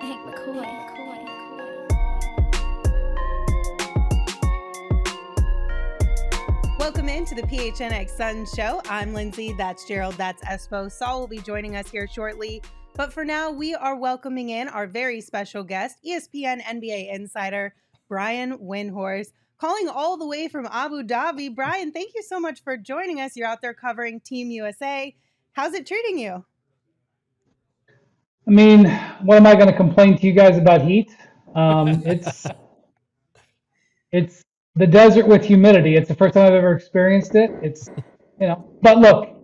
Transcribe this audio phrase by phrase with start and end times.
[0.00, 0.86] Hank McCoy.
[6.78, 8.82] Welcome into the PHNX Sun Show.
[8.88, 9.54] I'm Lindsay.
[9.56, 10.14] That's Gerald.
[10.14, 10.90] That's Espo.
[10.90, 12.62] Saul will be joining us here shortly.
[12.94, 17.74] But for now, we are welcoming in our very special guest, ESPN NBA insider
[18.08, 21.54] Brian Windhorst, calling all the way from Abu Dhabi.
[21.54, 23.36] Brian, thank you so much for joining us.
[23.36, 25.14] You're out there covering Team USA.
[25.52, 26.44] How's it treating you?
[28.46, 28.86] I mean,
[29.22, 31.10] what am I going to complain to you guys about heat?
[31.54, 32.46] Um, it's
[34.12, 34.42] it's
[34.76, 35.96] the desert with humidity.
[35.96, 37.50] It's the first time I've ever experienced it.
[37.62, 37.88] It's
[38.40, 39.36] you know, but look,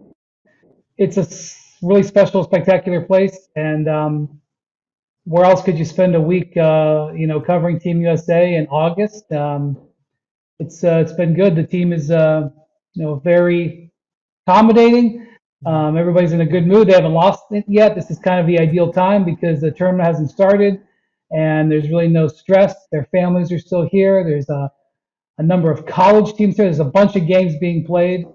[0.98, 1.26] it's a
[1.86, 4.40] really special, spectacular place, and um,
[5.24, 6.56] where else could you spend a week?
[6.56, 9.30] Uh, you know, covering Team USA in August.
[9.32, 9.78] Um,
[10.60, 11.56] it's uh, it's been good.
[11.56, 12.50] The team is uh,
[12.94, 13.90] you know very
[14.46, 15.26] accommodating.
[15.64, 16.88] Um, everybody's in a good mood.
[16.88, 17.94] They haven't lost it yet.
[17.94, 20.80] This is kind of the ideal time because the tournament hasn't started
[21.32, 22.74] and there's really no stress.
[22.92, 24.22] Their families are still here.
[24.22, 24.70] There's a,
[25.38, 26.66] a number of college teams here.
[26.66, 28.26] There's a bunch of games being played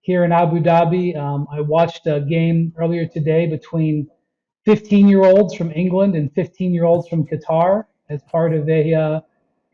[0.00, 1.16] here in Abu Dhabi.
[1.16, 4.08] Um, I watched a game earlier today between
[4.64, 8.94] 15 year olds from England and 15 year olds from Qatar as part of a
[8.94, 9.20] uh,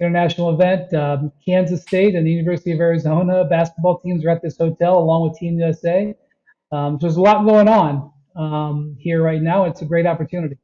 [0.00, 0.92] international event.
[0.92, 5.28] Um, Kansas State and the University of Arizona basketball teams are at this hotel along
[5.28, 6.14] with Team USA.
[6.72, 9.64] Um, so there's a lot going on um, here right now.
[9.64, 10.56] It's a great opportunity.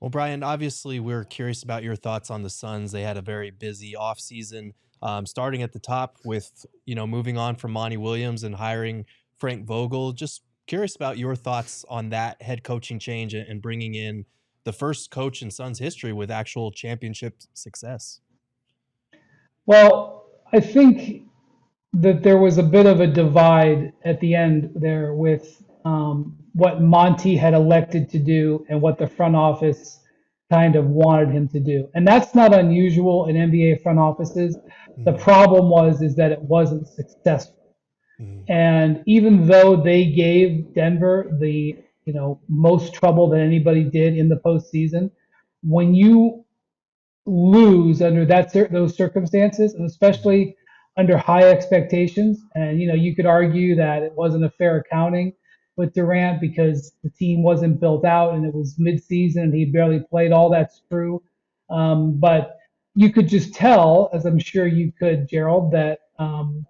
[0.00, 2.92] Well, Brian, obviously, we're curious about your thoughts on the Suns.
[2.92, 7.36] They had a very busy offseason, um, starting at the top with, you know, moving
[7.36, 9.06] on from Monty Williams and hiring
[9.38, 10.12] Frank Vogel.
[10.12, 14.26] Just curious about your thoughts on that head coaching change and and bringing in
[14.64, 18.20] the first coach in Suns history with actual championship success.
[19.64, 21.25] Well, I think
[22.00, 26.82] that there was a bit of a divide at the end there with um, what
[26.82, 30.00] Monty had elected to do and what the front office
[30.50, 31.88] kind of wanted him to do.
[31.94, 34.56] And that's not unusual in NBA front offices.
[35.04, 37.56] The problem was is that it wasn't successful.
[38.48, 44.28] And even though they gave Denver the you know most trouble that anybody did in
[44.28, 45.10] the postseason,
[45.62, 46.44] when you
[47.26, 50.56] lose under that those circumstances, and especially
[50.96, 55.32] under high expectations, and you know you could argue that it wasn't a fair accounting
[55.76, 60.00] with Durant because the team wasn't built out and it was midseason and he barely
[60.00, 60.32] played.
[60.32, 61.22] All that's true,
[61.70, 62.56] um, but
[62.94, 66.00] you could just tell, as I'm sure you could, Gerald, that.
[66.18, 66.66] Um,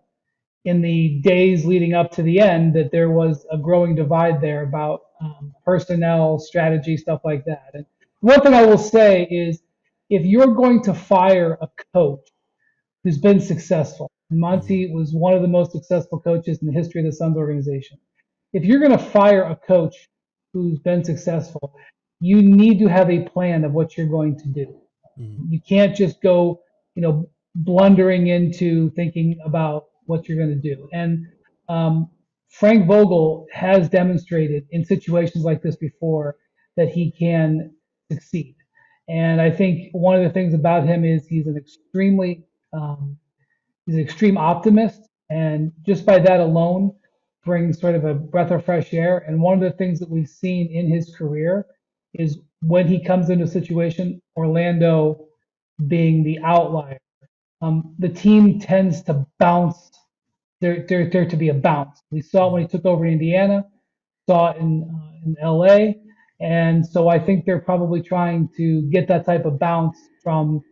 [0.65, 4.65] in the days leading up to the end that there was a growing divide there
[4.65, 7.71] about um, personnel, strategy, stuff like that.
[7.75, 7.87] And
[8.21, 9.63] one thing I will say is
[10.11, 12.29] if you're going to fire a coach
[13.05, 17.07] who's been successful, Monty was one of the most successful coaches in the history of
[17.07, 17.99] the Suns organization.
[18.53, 20.09] If you're going to fire a coach
[20.53, 21.75] who's been successful,
[22.21, 24.81] you need to have a plan of what you're going to do.
[25.49, 26.61] You can't just go,
[26.95, 30.89] you know, blundering into thinking about what you're going to do.
[30.93, 31.27] And
[31.69, 32.11] um,
[32.49, 36.37] Frank Vogel has demonstrated in situations like this before
[36.77, 37.75] that he can
[38.11, 38.57] succeed.
[39.09, 43.17] And I think one of the things about him is he's an extremely um,
[43.87, 46.93] he's an extreme optimist, and just by that alone
[47.45, 49.19] brings sort of a breath of fresh air.
[49.27, 51.67] And one of the things that we've seen in his career
[52.15, 55.27] is when he comes into a situation, Orlando
[55.87, 56.99] being the outlier,
[57.63, 59.91] um, the team tends to bounce.
[60.61, 62.03] There, there, there to be a bounce.
[62.11, 63.67] We saw it when he took over in Indiana,
[64.29, 65.93] saw it in uh, in LA,
[66.41, 70.63] and so I think they're probably trying to get that type of bounce from,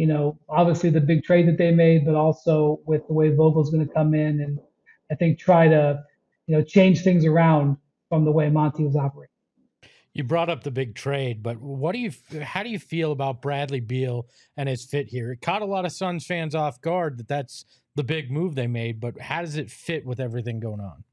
[0.00, 3.68] you know, obviously the big trade that they made, but also with the way Vogel's
[3.68, 4.58] going to come in and
[5.12, 6.02] I think try to,
[6.46, 7.76] you know, change things around
[8.08, 9.28] from the way Monty was operating.
[10.14, 12.12] You brought up the big trade, but what do you
[12.42, 15.32] how do you feel about Bradley Beal and his fit here?
[15.32, 18.66] It caught a lot of Suns fans off guard that that's the big move they
[18.66, 21.04] made, but how does it fit with everything going on?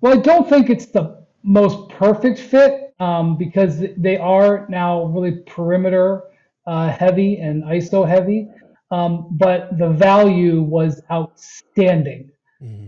[0.00, 5.42] Well, I don't think it's the most perfect fit um, because they are now really
[5.46, 6.22] perimeter
[6.66, 8.48] uh, heavy and ISO heavy.
[8.90, 12.30] Um, but the value was outstanding.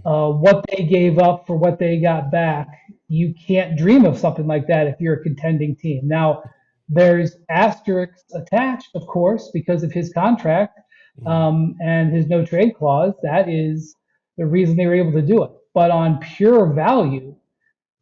[0.06, 2.69] Uh, what they gave up for what they got back,
[3.08, 6.02] you can't dream of something like that if you're a contending team.
[6.05, 6.43] Now,
[6.88, 10.78] there's asterisks attached, of course, because of his contract
[11.26, 13.14] um, and his no trade clause.
[13.23, 13.94] That is
[14.38, 15.50] the reason they were able to do it.
[15.75, 17.37] But on pure value,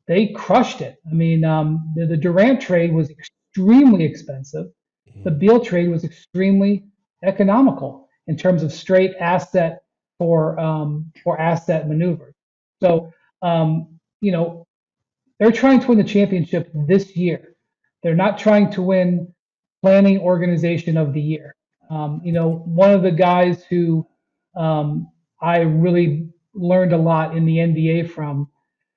[0.07, 0.97] they crushed it.
[1.11, 4.67] I mean, um, the, the Durant trade was extremely expensive.
[5.23, 6.85] The Beal trade was extremely
[7.23, 9.83] economical in terms of straight asset
[10.19, 12.35] for um, for asset maneuvers.
[12.81, 13.13] So,
[13.43, 14.67] um, you know,
[15.39, 17.57] they're trying to win the championship this year.
[18.03, 19.33] They're not trying to win
[19.83, 21.55] planning organization of the year.
[21.91, 24.07] Um, you know, one of the guys who
[24.57, 25.09] um,
[25.41, 28.49] I really learned a lot in the NBA from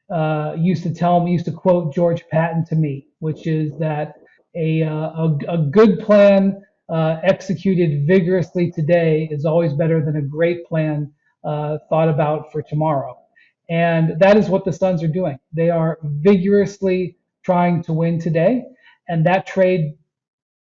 [0.09, 4.15] uh, used to tell me, used to quote George Patton to me, which is that
[4.57, 10.21] a, uh, a, a good plan uh, executed vigorously today is always better than a
[10.21, 11.11] great plan
[11.43, 13.17] uh, thought about for tomorrow.
[13.69, 15.37] And that is what the Suns are doing.
[15.53, 18.63] They are vigorously trying to win today.
[19.09, 19.95] And that trade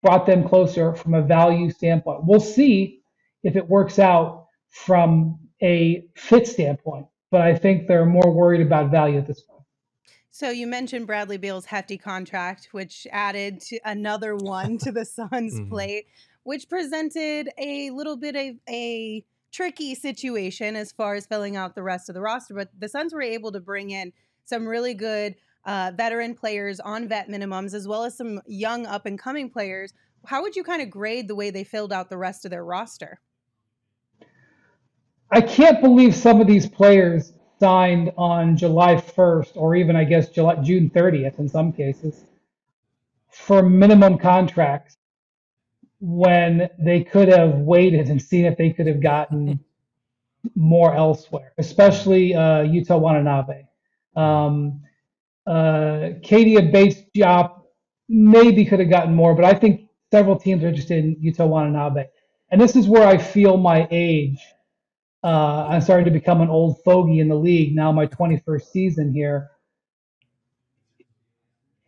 [0.03, 2.25] brought them closer from a value standpoint.
[2.25, 3.01] We'll see
[3.43, 8.91] if it works out from a fit standpoint, but I think they're more worried about
[8.91, 9.58] value at this point.
[10.39, 15.59] So you mentioned Bradley Beal's hefty contract, which added to another one to the Suns'
[15.59, 15.69] Mhm.
[15.69, 16.05] plate,
[16.43, 21.83] which presented a little bit of a tricky situation as far as filling out the
[21.83, 22.53] rest of the roster.
[22.53, 24.13] But the Suns were able to bring in
[24.45, 29.05] some really good uh, veteran players on vet minimums, as well as some young up
[29.05, 29.93] and coming players.
[30.25, 32.63] How would you kind of grade the way they filled out the rest of their
[32.63, 33.19] roster?
[35.31, 40.29] I can't believe some of these players signed on July 1st, or even I guess
[40.29, 42.23] July, June 30th in some cases,
[43.29, 44.97] for minimum contracts
[45.99, 49.59] when they could have waited and seen if they could have gotten
[50.55, 53.65] more elsewhere, especially uh, Yuta Watanabe.
[54.15, 54.81] Um,
[55.45, 57.63] uh, Keita Bates Diop
[58.07, 62.05] maybe could have gotten more, but I think several teams are interested in Yuta Watanabe.
[62.51, 64.39] And this is where I feel my age.
[65.23, 69.13] Uh, I'm starting to become an old fogey in the league now, my 21st season
[69.13, 69.51] here.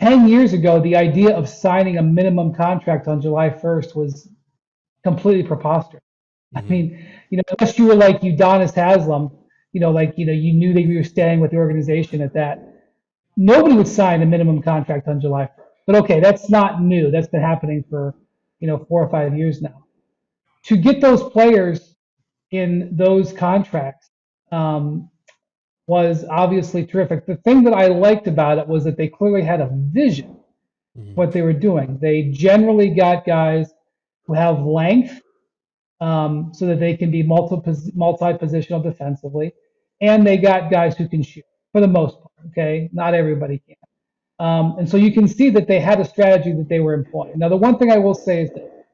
[0.01, 4.29] 10 years ago, the idea of signing a minimum contract on July 1st was
[5.03, 6.03] completely preposterous.
[6.55, 6.69] I Mhm.
[6.69, 9.31] mean, you know, unless you were like Udonis Haslem,
[9.71, 12.33] you know, like, you know, you knew that you were staying with the organization at
[12.33, 12.59] that.
[13.37, 15.67] Nobody would sign a minimum contract on July 1st.
[15.87, 17.09] But okay, that's not new.
[17.11, 18.13] That's been happening for,
[18.59, 19.85] you know, four or five years now.
[20.63, 21.90] To get those players
[22.51, 24.11] in those contracts
[24.51, 25.09] um,
[25.87, 27.25] was obviously terrific.
[27.25, 30.37] The thing that I liked about it was that they clearly had a vision
[30.97, 31.15] Mhm.
[31.15, 31.97] what they were doing.
[32.01, 33.73] They generally got guys
[34.25, 35.21] who have length
[36.01, 37.57] um, so that they can be multi
[37.95, 39.53] multi-positional defensively,
[40.01, 42.31] and they got guys who can shoot for the most part.
[42.49, 43.77] Okay, not everybody can,
[44.45, 47.39] um, and so you can see that they had a strategy that they were employing.
[47.39, 48.85] Now, the one thing I will say is that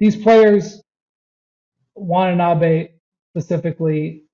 [0.00, 0.83] these players,
[1.94, 2.90] Watanabe
[3.30, 4.24] specifically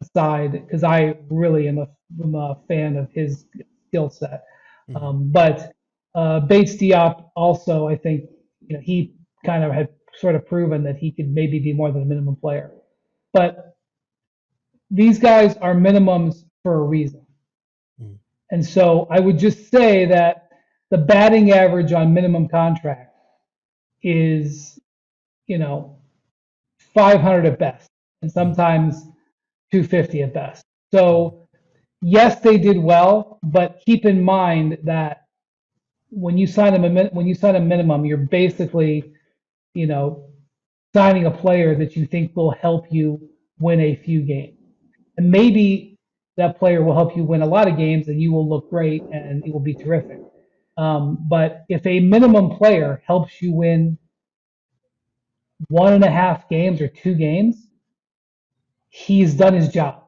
[0.00, 1.88] aside, because I really am a,
[2.22, 3.46] am a fan of his
[3.88, 4.44] skill set.
[4.88, 5.02] Mhm.
[5.02, 5.72] Um, but
[6.14, 8.24] uh, Bates Diop also, I think,
[8.66, 9.14] you know, he
[9.44, 12.36] kind of had sort of proven that he could maybe be more than a minimum
[12.36, 12.72] player.
[13.32, 13.76] But
[14.90, 17.24] these guys are minimums for a reason.
[18.02, 18.18] Mm.
[18.50, 20.48] And so I would just say that
[20.90, 23.14] the batting average on minimum contract
[24.02, 24.78] is,
[25.46, 25.99] you know,
[26.94, 27.88] 500 at best,
[28.22, 29.02] and sometimes
[29.72, 30.62] 250 at best.
[30.92, 31.48] So
[32.02, 35.24] yes, they did well, but keep in mind that
[36.10, 39.12] when you sign a when you sign a minimum, you're basically,
[39.74, 40.28] you know,
[40.92, 44.58] signing a player that you think will help you win a few games,
[45.16, 45.96] and maybe
[46.36, 49.02] that player will help you win a lot of games, and you will look great
[49.12, 50.20] and it will be terrific.
[50.76, 53.98] Um, but if a minimum player helps you win
[55.68, 57.68] one and a half games or two games,
[58.88, 60.04] he's done his job.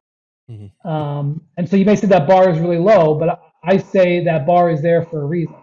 [0.50, 0.71] Mhm.
[0.85, 4.47] Um, and so you may say that bar is really low, but I say that
[4.47, 5.56] bar is there for a reason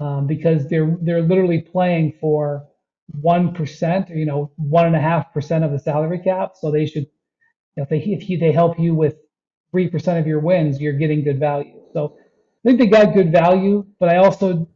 [0.00, 2.66] um, because they're they're literally playing for
[3.20, 6.52] one percent, or you know, one and a half percent of the salary cap.
[6.56, 9.16] So they should, you know, if they if you, they help you with
[9.70, 11.80] three percent of your wins, you're getting good value.
[11.92, 12.16] So
[12.64, 14.68] I think they got good value, but I also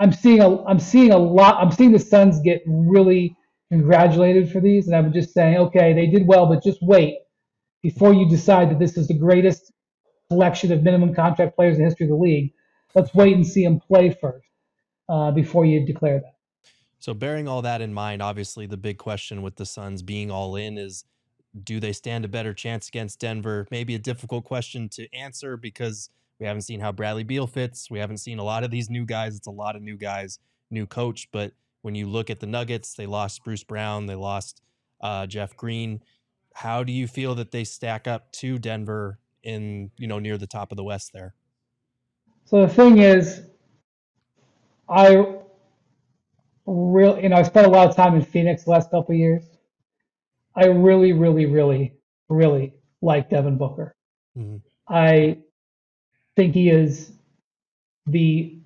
[0.00, 1.56] I'm seeing a I'm seeing a lot.
[1.62, 3.36] I'm seeing the Suns get really
[3.72, 7.16] congratulated for these, and I'm just saying, okay, they did well, but just wait
[7.82, 9.72] before you decide that this is the greatest
[10.28, 12.52] collection of minimum contract players in the history of the league.
[12.94, 14.46] Let's wait and see them play first
[15.08, 16.34] uh, before you declare that.
[16.98, 20.54] So, bearing all that in mind, obviously the big question with the Suns being all
[20.54, 21.06] in is
[21.64, 23.66] do they stand a better chance against Denver?
[23.70, 27.90] Maybe a difficult question to answer because we haven't seen how Bradley Beal fits.
[27.90, 29.34] We haven't seen a lot of these new guys.
[29.34, 30.38] It's a lot of new guys,
[30.70, 31.28] new coach.
[31.32, 31.52] But
[31.82, 34.62] when you look at the Nuggets, they lost Bruce Brown, they lost
[35.00, 36.02] uh, Jeff Green.
[36.54, 40.46] How do you feel that they stack up to Denver in, you know, near the
[40.46, 41.34] top of the West there?
[42.44, 43.42] So the thing is,
[44.88, 45.38] I
[46.66, 49.18] really, you know, I spent a lot of time in Phoenix the last couple of
[49.18, 49.44] years.
[50.54, 51.94] I really, really, really,
[52.28, 53.96] really like Devin Booker.
[54.36, 54.60] Mhm.
[54.88, 55.38] I
[56.36, 57.12] think he is
[58.06, 58.61] the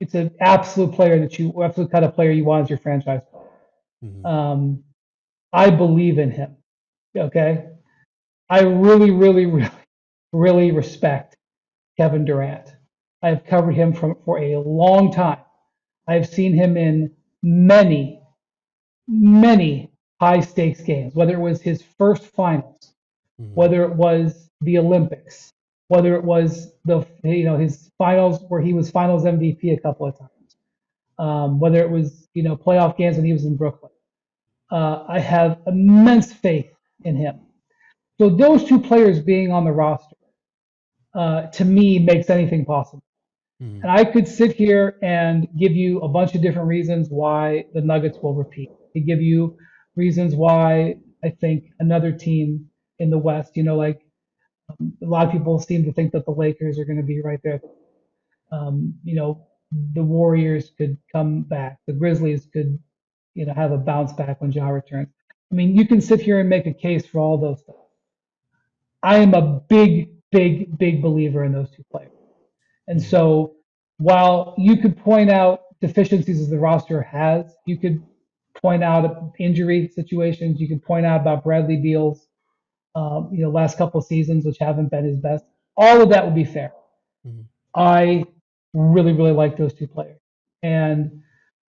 [0.00, 3.20] it's an absolute player that you absolute kind of player you want as your franchise
[3.30, 3.44] player.
[4.04, 4.24] Mhm.
[4.26, 4.84] Um,
[5.52, 6.56] I believe in him.
[7.16, 7.68] Okay,
[8.48, 9.70] I really, really, really,
[10.32, 11.36] really respect
[11.96, 12.76] Kevin Durant.
[13.22, 15.40] I've covered him from for a long time.
[16.06, 18.22] I've seen him in many,
[19.08, 19.90] many
[20.20, 22.94] high stakes games, whether it was his first finals,
[23.40, 23.54] Mhm.
[23.54, 25.52] whether it was the Olympics,
[25.88, 30.06] whether it was the you know his finals where he was finals MVP a couple
[30.06, 30.56] of times,
[31.18, 33.92] um, whether it was you know playoff games when he was in Brooklyn.
[34.70, 36.70] Uh, I have immense faith
[37.04, 37.40] in him.
[38.18, 40.16] So those two players being on the roster,
[41.14, 43.02] uh, to me, makes anything possible.
[43.62, 43.82] Mhm.
[43.82, 47.80] And I could sit here and give you a bunch of different reasons why the
[47.80, 48.70] Nuggets will repeat.
[48.94, 49.56] To give you
[49.96, 54.02] reasons why I think another team in the West, you know, like
[54.80, 57.40] a lot of people seem to think that the Lakers are going to be right
[57.42, 57.60] there.
[58.52, 59.46] Um, you know,
[59.94, 61.78] the Warriors could come back.
[61.86, 62.78] The Grizzlies could,
[63.34, 65.08] you know, have a bounce back when Ja returns.
[65.50, 67.78] I mean, you can sit here and make a case for all those things.
[69.02, 72.12] I am a big, big, big believer in those two players.
[72.86, 73.56] And so
[73.98, 78.02] while you could point out deficiencies as the roster has, you could
[78.60, 82.27] point out injury situations, you could point out about Bradley Beal's,
[82.98, 85.44] um, you know, last couple of seasons, which haven't been his best.
[85.76, 86.72] All of that would be fair.
[87.26, 87.44] Mhm.
[87.74, 88.24] I
[88.74, 90.20] really, really like those two players.
[90.62, 91.22] And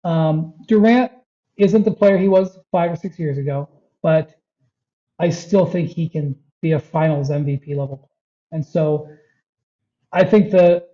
[0.03, 1.11] um, Durant
[1.57, 3.69] isn't the player he was five or six years ago,
[4.01, 4.35] but
[5.19, 8.07] I still think he can be a finals MVP level player.
[8.51, 9.07] And so
[10.11, 10.87] I think the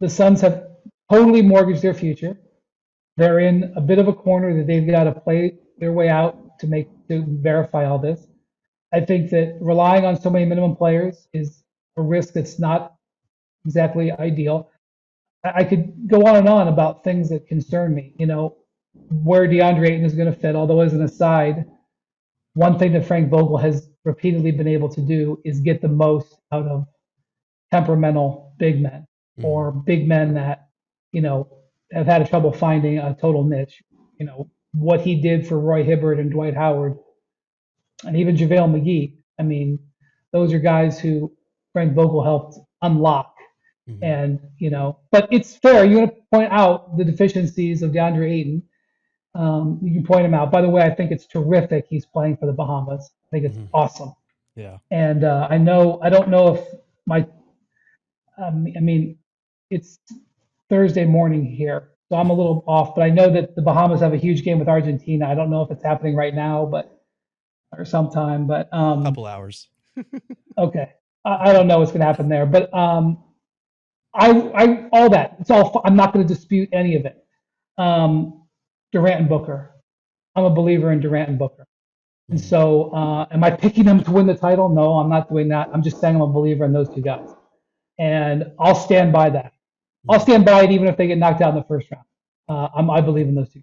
[0.00, 0.66] the Suns have
[1.10, 2.36] totally mortgaged their future.
[3.16, 6.58] They're in a bit of a corner that they've got to play their way out
[6.60, 8.26] to make to verify all this.
[8.92, 11.64] I think that relying on so many minimum players is
[11.96, 12.94] a risk that's not
[13.64, 14.70] exactly ideal.
[15.44, 18.14] I could go on and on about things that concern me.
[18.18, 18.56] You know,
[19.10, 20.54] where DeAndre Ayton is going to fit.
[20.54, 21.64] Although as an aside,
[22.54, 26.38] one thing that Frank Vogel has repeatedly been able to do is get the most
[26.52, 26.86] out of
[27.70, 29.06] temperamental big men
[29.38, 29.44] Mhm.
[29.44, 30.68] or big men that
[31.12, 31.48] you know
[31.92, 33.82] have had trouble finding a total niche.
[34.18, 36.98] You know what he did for Roy Hibbert and Dwight Howard,
[38.04, 39.16] and even JaVale McGee.
[39.38, 39.78] I mean,
[40.32, 41.32] those are guys who
[41.72, 43.34] Frank Vogel helped unlock.
[43.88, 43.98] Mhm.
[44.02, 45.84] And you know, but it's fair.
[45.84, 48.62] You want to point out the deficiencies of DeAndre Ayton.
[49.34, 50.52] Um, you can point them out.
[50.52, 51.86] By the way, I think it's terrific.
[51.88, 53.10] He's playing for the Bahamas.
[53.26, 53.68] I think it's Mhm.
[53.74, 54.12] awesome.
[54.54, 54.78] Yeah.
[54.90, 56.66] And uh, I know I don't know if
[57.06, 57.26] my
[58.38, 59.18] um, I mean
[59.70, 59.98] it's
[60.68, 62.94] Thursday morning here, so I'm a little off.
[62.94, 65.26] But I know that the Bahamas have a huge game with Argentina.
[65.28, 67.01] I don't know if it's happening right now, but
[67.76, 68.46] or sometime.
[68.46, 69.68] But um, couple hours.
[70.58, 70.92] okay,
[71.24, 72.46] I, I don't know what's going to happen there.
[72.46, 73.24] But um,
[74.14, 75.80] I I all that it's all.
[75.84, 77.24] I'm not going to dispute any of it.
[77.78, 78.44] Um,
[78.92, 79.70] Durant and Booker.
[80.36, 81.66] I'm a believer in Durant and Booker.
[82.30, 82.44] And Mhm.
[82.44, 84.68] so, uh, am I picking them to win the title?
[84.68, 85.70] No, I'm not doing that.
[85.74, 87.28] I'm just saying I'm a believer in those two guys.
[87.98, 89.52] And I'll stand by that.
[90.08, 92.04] I'll stand by it even if they get knocked out in the first round.
[92.48, 93.62] Uh, I'm, I believe in those two.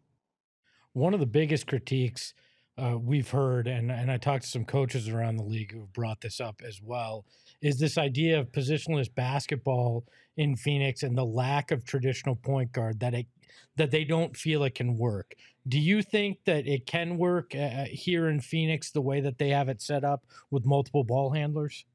[0.94, 2.34] one of the biggest critiques
[2.79, 6.21] uh, we've heard, and and I talked to some coaches around the league who've brought
[6.21, 7.25] this up as well,
[7.62, 10.05] is this idea of positionless basketball
[10.38, 13.27] in Phoenix and the lack of traditional point guard that it
[13.75, 15.36] that they don't feel it can work.
[15.67, 19.50] Do you think that it can work uh, here in Phoenix the way that they
[19.50, 21.86] have it set up with multiple ball handlers?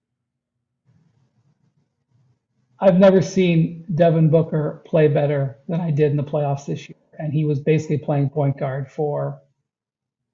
[2.80, 6.98] I've never seen Devin Booker play better than I did in the playoffs this year.
[7.18, 9.40] And he was basically playing point guard for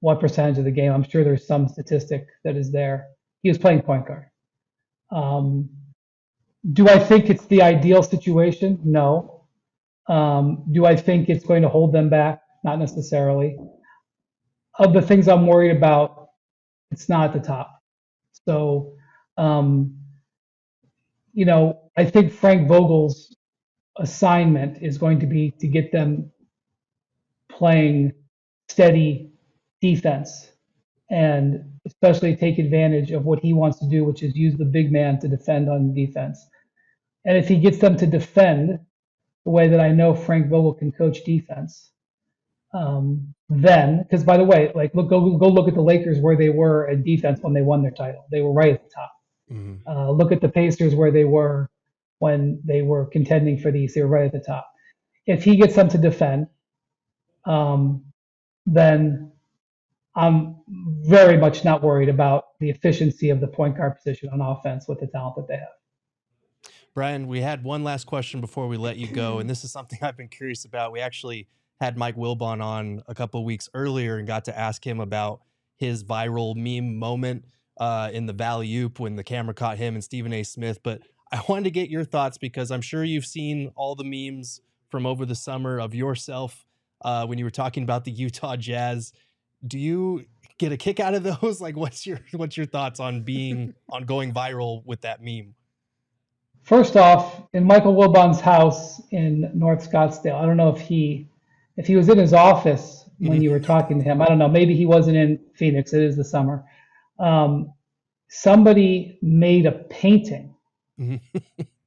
[0.00, 0.92] what percentage of the game?
[0.92, 3.08] I'm sure there's some statistic that is there.
[3.42, 4.26] He was playing point guard.
[5.12, 5.68] Um,
[6.72, 8.78] do I think it's the ideal situation?
[8.84, 9.46] No.
[10.08, 12.42] Um, do I think it's going to hold them back?
[12.64, 13.56] Not necessarily.
[14.78, 16.28] Of the things I'm worried about,
[16.90, 17.80] it's not at the top.
[18.46, 18.94] So,
[19.36, 19.96] um,
[21.32, 23.36] you know, I think Frank Vogel's
[23.98, 26.30] assignment is going to be to get them
[27.50, 28.12] playing
[28.68, 29.29] steady
[29.80, 30.50] defense
[31.10, 34.92] and especially take advantage of what he wants to do, which is use the big
[34.92, 36.46] man to defend on defense.
[37.24, 38.78] And if he gets them to defend
[39.44, 41.90] the way that I know Frank Vogel can coach defense,
[42.72, 46.36] um, then, because by the way, like look, go go look at the Lakers where
[46.36, 48.26] they were in defense when they won their title.
[48.30, 49.12] They were right at the top.
[49.50, 49.80] Mhm.
[49.86, 51.68] Uh, look at the Pacers where they were
[52.18, 53.94] when they were contending for these.
[53.94, 54.70] They were right at the top.
[55.26, 56.46] If he gets them to defend,
[57.44, 58.04] um,
[58.66, 59.29] then
[60.16, 60.56] I'm
[61.02, 65.00] very much not worried about the efficiency of the point guard position on offense with
[65.00, 65.68] the talent that they have.
[66.94, 69.98] Brian, we had one last question before we let you go, and this is something
[70.02, 70.92] I've been curious about.
[70.92, 71.48] We actually
[71.80, 75.40] had Mike Wilbon on a couple weeks earlier and got to ask him about
[75.76, 77.44] his viral meme moment
[77.78, 80.42] uh, in the Valley Oop when the camera caught him and Stephen A.
[80.42, 80.80] Smith.
[80.82, 81.00] But
[81.32, 85.06] I wanted to get your thoughts because I'm sure you've seen all the memes from
[85.06, 86.66] over the summer of yourself
[87.02, 89.12] uh, when you were talking about the Utah Jazz.
[89.66, 90.24] Do you
[90.58, 91.60] get a kick out of those?
[91.60, 95.54] Like, what's your what's your thoughts on being on going viral with that meme?
[96.62, 101.28] First off, in Michael Wilbon's house in North Scottsdale, I don't know if he
[101.76, 104.22] if he was in his office when you were talking to him.
[104.22, 104.48] I don't know.
[104.48, 105.92] Maybe he wasn't in Phoenix.
[105.92, 106.64] It is the summer.
[107.18, 107.72] Um,
[108.28, 110.54] somebody made a painting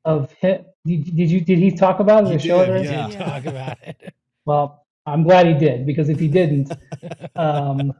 [0.06, 0.66] of him.
[0.86, 2.30] Did, did you did he talk about it?
[2.30, 3.04] He or show it did, or yeah.
[3.06, 3.22] anything?
[3.22, 4.14] Talk about it.
[4.46, 6.72] Well, I'm glad he did because if he didn't,
[7.36, 7.94] um,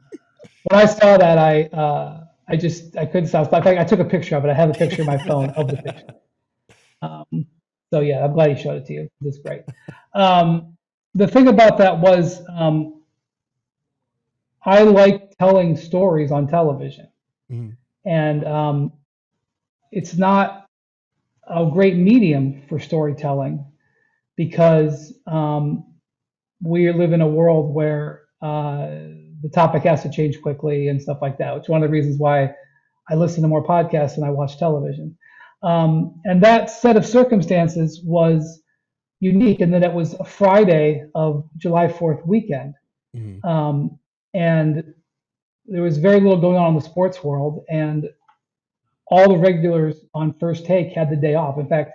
[0.64, 3.52] when I saw that, I uh, I just I couldn't stop.
[3.52, 4.50] In fact, I took a picture of it.
[4.50, 6.14] I have a picture in my phone of the picture.
[7.02, 7.46] Um,
[7.92, 9.10] so yeah, I'm glad he showed it to you.
[9.22, 9.62] It's great.
[10.14, 10.76] Um,
[11.14, 13.02] the thing about that was um,
[14.64, 17.08] I like telling stories on television,
[17.50, 17.76] Mhm.
[18.06, 18.92] and um,
[19.92, 20.66] it's not
[21.46, 23.64] a great medium for storytelling
[24.36, 25.93] because um,
[26.64, 28.86] we live in a world where uh,
[29.42, 31.54] the topic has to change quickly and stuff like that.
[31.54, 32.54] Which is one of the reasons why
[33.10, 35.16] I listen to more podcasts than I watch television.
[35.62, 38.62] Um, and that set of circumstances was
[39.20, 42.74] unique in that it was a Friday of July 4th weekend.
[43.14, 43.44] Mhm.
[43.44, 43.98] Um,
[44.32, 44.94] and
[45.66, 47.64] there was very little going on in the sports world.
[47.70, 48.08] And
[49.08, 51.58] all the regulars on first take had the day off.
[51.58, 51.92] In fact,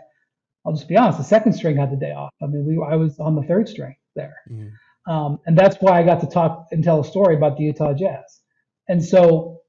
[0.65, 2.31] I'll just be honest, the second string had the day off.
[2.41, 4.35] I mean, we I was on the third string there.
[4.49, 4.71] Mhm.
[5.07, 7.93] Um, and that's why I got to talk and tell a story about the Utah
[7.93, 8.41] Jazz.
[8.87, 9.61] And so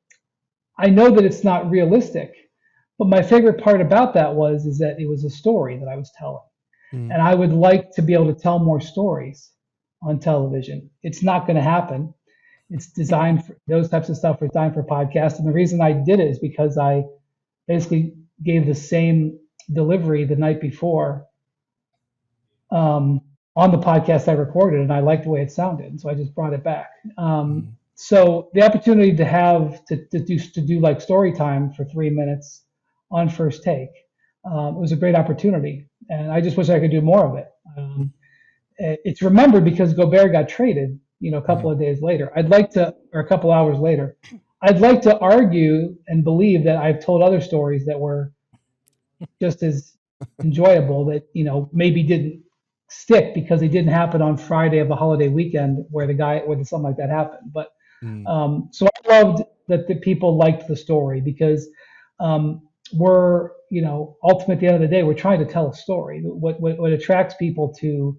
[0.78, 2.34] I know that it's not realistic,
[2.98, 5.96] but my favorite part about that was is that it was a story that I
[5.96, 6.42] was telling.
[6.92, 7.12] Mhm.
[7.12, 9.52] And I would like to be able to tell more stories
[10.02, 10.90] on television.
[11.02, 12.12] It's not going to happen.
[12.70, 15.38] It's designed for those types of stuff are designed for podcasts.
[15.38, 17.04] And the reason I did it is because I
[17.66, 19.38] basically gave the same
[19.72, 21.26] delivery the night before
[22.70, 23.20] um,
[23.60, 26.14] on the podcast I recorded, and I liked the way it sounded, and so I
[26.14, 26.90] just brought it back.
[27.18, 31.84] Um, so the opportunity to have to, to do to do like story time for
[31.84, 32.64] three minutes
[33.10, 33.90] on first take
[34.50, 37.48] um, was a great opportunity, and I just wish I could do more of it.
[37.76, 38.12] Um,
[38.78, 42.32] it- it's remembered because Gobert got traded, you know, a couple of days later.
[42.36, 44.16] I'd like to, or a couple hours later,
[44.62, 48.32] I'd like to argue and believe that I've told other stories that were
[49.40, 49.96] just as
[50.42, 52.42] enjoyable that you know maybe didn't
[52.90, 56.62] stick because it didn't happen on Friday of a holiday weekend where the guy where
[56.64, 57.52] something like that happened.
[57.52, 57.70] But
[58.02, 58.26] Mhm.
[58.26, 61.68] um, so I loved that the people liked the story because
[62.18, 65.70] um, we're you know ultimately at the end of the day we're trying to tell
[65.70, 66.20] a story.
[66.24, 68.18] What what, what attracts people to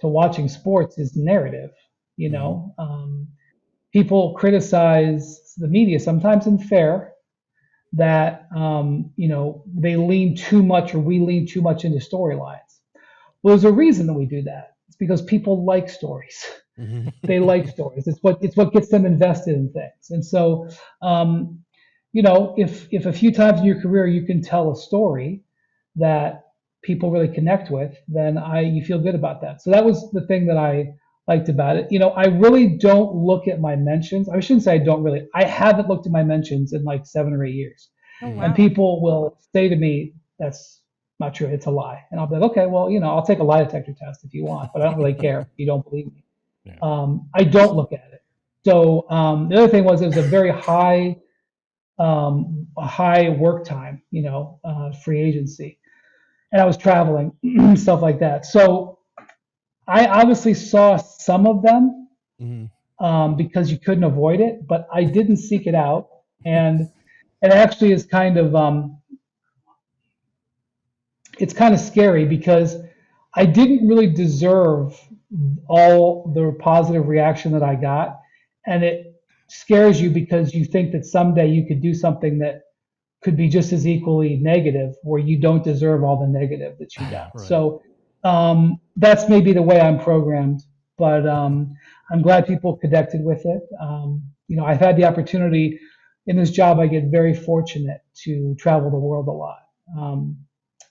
[0.00, 1.70] to watching sports is narrative.
[2.16, 3.28] You know, um,
[3.92, 7.12] people criticize the media sometimes in fair
[7.92, 12.80] that um, you know they lean too much or we lean too much into storylines.
[13.42, 14.72] Well, there's a reason that we do that.
[14.88, 16.44] It's because people like stories.
[16.78, 17.12] Mhm.
[17.24, 18.06] they like stories.
[18.06, 20.10] It's what it's what gets them invested in things.
[20.10, 20.68] And so,
[21.02, 21.58] um,
[22.12, 25.42] you know, if if a few times in your career you can tell a story
[25.96, 26.44] that
[26.82, 29.60] people really connect with, then I you feel good about that.
[29.60, 30.94] So that was the thing that I
[31.26, 31.90] liked about it.
[31.90, 34.28] You know, I really don't look at my mentions.
[34.28, 35.26] I shouldn't say I don't really.
[35.34, 37.90] I haven't looked at my mentions in like seven or eight years.
[38.22, 40.77] Oh, And people will say to me, "That's
[41.20, 41.48] not true.
[41.48, 43.62] It's a lie." And I'll be like, "Okay, well, you know, I'll take a lie
[43.64, 46.24] detector test if you want, but I don't really care if you don't believe me."
[46.64, 46.76] Yeah.
[46.82, 48.22] Um, I don't look at it.
[48.64, 51.16] So um, the other thing was it was a very high,
[51.98, 55.78] um, high work time, you know, uh, free agency,
[56.52, 57.32] and I was traveling,
[57.76, 58.46] stuff like that.
[58.46, 58.98] So
[59.86, 62.08] I obviously saw some of them
[62.40, 62.70] Mhm.
[63.00, 66.08] um, because you couldn't avoid it, but I didn't seek it out,
[66.44, 66.80] and
[67.42, 68.98] it actually is kind of um,
[71.38, 72.76] it's kind of scary because
[73.34, 74.98] I didn't really deserve
[75.68, 78.20] all the positive reaction that I got,
[78.66, 79.14] and it
[79.48, 82.62] scares you because you think that someday you could do something that
[83.22, 87.06] could be just as equally negative, where you don't deserve all the negative that you
[87.10, 87.32] got.
[87.34, 87.46] Right.
[87.46, 87.82] So
[88.24, 90.60] um, that's maybe the way I'm programmed,
[90.96, 91.74] but um,
[92.10, 93.62] I'm glad people connected with it.
[93.80, 95.78] Um, you know, I've had the opportunity
[96.26, 96.78] in this job.
[96.78, 99.60] I get very fortunate to travel the world a lot,
[99.96, 100.36] um,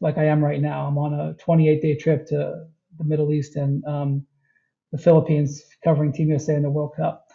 [0.02, 0.88] like I am right now.
[0.88, 2.66] I'm on a 28 day trip to
[2.98, 4.26] the Middle East and um,
[4.92, 7.28] the Philippines, covering Team USA in the World Cup.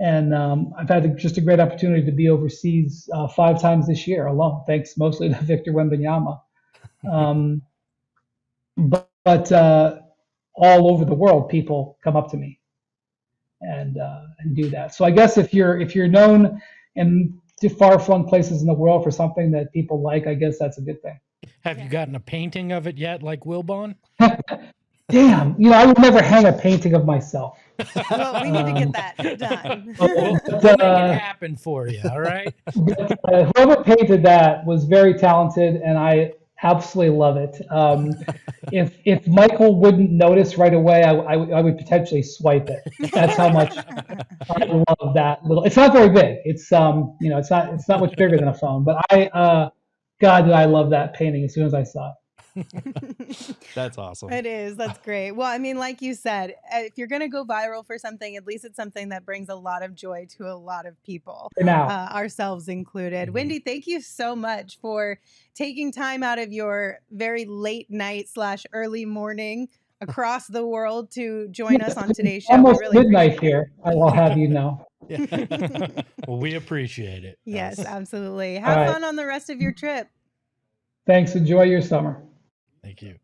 [0.00, 4.06] And um, I've had just a great opportunity to be overseas uh, five times this
[4.06, 6.40] year alone, thanks mostly to Victor Wembanyama.
[7.10, 7.62] Um,
[8.76, 10.00] but, but uh,
[10.56, 12.60] all over the world, people come up to me
[13.62, 14.94] and uh, and do that.
[14.94, 16.60] So I guess if you're if you're known
[16.96, 17.40] in
[17.78, 20.82] far flung places in the world for something that people like, I guess that's a
[20.82, 21.18] good thing.
[21.62, 23.94] Have you gotten a painting of it yet, like Wilbon?
[25.10, 27.58] Damn, you know, I would never hang a painting of myself.
[28.10, 29.94] well, we need to get that done.
[29.98, 32.00] But, We'll make it uh, happen for you.
[32.10, 32.52] All right.
[32.76, 37.56] but, uh, whoever painted that was very talented, and I absolutely love it.
[37.70, 38.12] Um,
[38.72, 42.82] if if Michael wouldn't notice right away, I, I, would- I would potentially swipe it.
[43.12, 45.64] That's how much I love that little.
[45.64, 46.38] It's not very big.
[46.44, 48.84] It's um, you know, it's not it's not much bigger than a phone.
[48.84, 49.70] But I, uh,
[50.20, 52.14] God, did I love that painting as soon as I saw it.
[53.74, 54.32] That's awesome.
[54.32, 54.76] It is.
[54.76, 55.32] That's great.
[55.32, 58.36] Well, I mean, like you said, uh, if you're going to go viral for something,
[58.36, 61.50] at least it's something that brings a lot of joy to a lot of people,
[61.60, 63.28] now, uh, ourselves included.
[63.28, 63.32] Mhm.
[63.32, 65.20] Windy, thank you so much for
[65.54, 69.68] taking time out of your very late night slash early morning
[70.00, 72.54] across the world to join us on today's show.
[72.54, 73.72] We almost really midnight here.
[73.84, 74.84] I will have you know.
[76.26, 77.38] well, we appreciate it.
[77.44, 77.86] Yes, Yes.
[77.86, 78.56] absolutely.
[78.56, 78.90] Have right.
[78.92, 80.08] fun on the rest of your trip.
[81.06, 81.34] Thanks.
[81.34, 82.22] Enjoy your summer.
[82.82, 83.16] Thank you.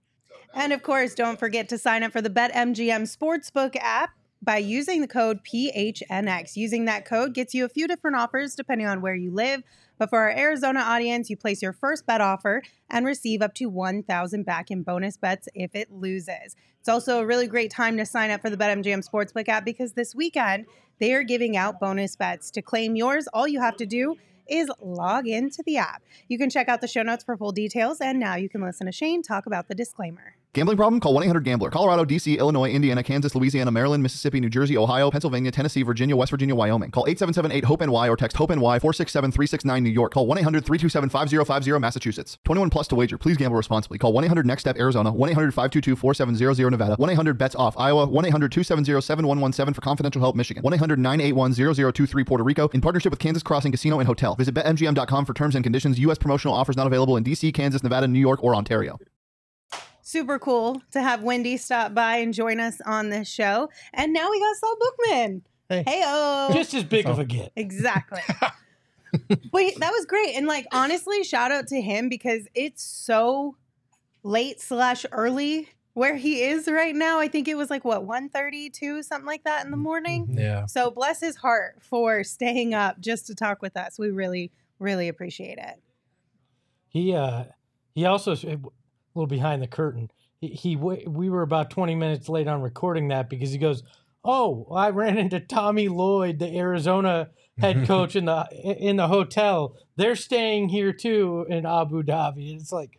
[0.55, 4.11] And of course, don't forget to sign up for the BetMGM Sportsbook app
[4.41, 6.57] by using the code PHNX.
[6.57, 9.63] Using that code gets you a few different offers depending on where you live.
[9.99, 13.67] But for our Arizona audience, you place your first bet offer and receive up to
[13.67, 16.57] 1000 back in bonus bets if it loses.
[16.81, 19.93] It's also a really great time to sign up for the BetMGM Sportsbook app because
[19.93, 20.67] this weekend
[20.99, 22.51] they are giving out bonus bets.
[22.53, 26.03] To claim yours, all you have to do is log into the app.
[26.29, 28.87] You can check out the show notes for full details, and now you can listen
[28.87, 30.37] to Shane talk about the disclaimer.
[30.55, 31.01] Gambling problem?
[31.01, 31.69] Call 1 800 Gambler.
[31.69, 36.31] Colorado, D.C., Illinois, Indiana, Kansas, Louisiana, Maryland, Mississippi, New Jersey, Ohio, Pennsylvania, Tennessee, Virginia, West
[36.31, 36.93] Virginia, Wyoming.
[36.93, 40.13] Call 877 8 HOPE NY or text HOPE NY 467 369 New York.
[40.13, 42.39] Call 1 800 327 5050 Massachusetts.
[42.45, 43.19] 21 plus to wager.
[43.19, 43.99] Please gamble responsibly.
[43.99, 45.11] Call 1 800 NEXT STEP Arizona.
[45.11, 46.95] 1 800 522 4700 Nevada.
[46.99, 48.07] 1 800 BETS OFF Iowa.
[48.07, 50.63] 1 800 270 7117 for confidential help Michigan.
[50.63, 52.69] 1 800 981 0023 Puerto Rico.
[52.69, 54.37] In partnership with Kansas Crossing Casino and Hotel.
[54.37, 55.99] Visit BetMGM.com for terms and conditions.
[55.99, 56.19] U.S.
[56.19, 59.01] promotional offers not available in D.C., Kansas, Nevada, New York, or Ontario.
[60.15, 63.69] Super cool to have Windy stop by and join us on this show.
[63.93, 65.43] And now we got Saul Bookman.
[65.69, 66.03] Hey.
[66.07, 66.51] Oh.
[66.53, 67.51] Just as big of a get.
[67.57, 68.21] Exactly.
[69.53, 70.37] Wait, that was great.
[70.37, 73.57] And like honestly, shout out to him because it's so
[74.23, 77.19] late slash early where he is right now.
[77.19, 80.37] I think it was like what, 132, something like that in the morning.
[80.39, 80.67] Yeah.
[80.67, 83.99] So bless his heart for staying up just to talk with us.
[83.99, 85.83] We really, really appreciate it.
[86.89, 87.47] He uh
[87.97, 88.37] he also
[89.15, 90.11] a little behind the curtain.
[90.41, 93.83] He, he we were about 20 minutes late on recording that because he goes,
[94.25, 98.47] "Oh, I ran into Tommy Lloyd, the Arizona head coach in the
[98.79, 99.77] in the hotel.
[99.97, 102.99] They're staying here too in Abu Dhabi." And It's like,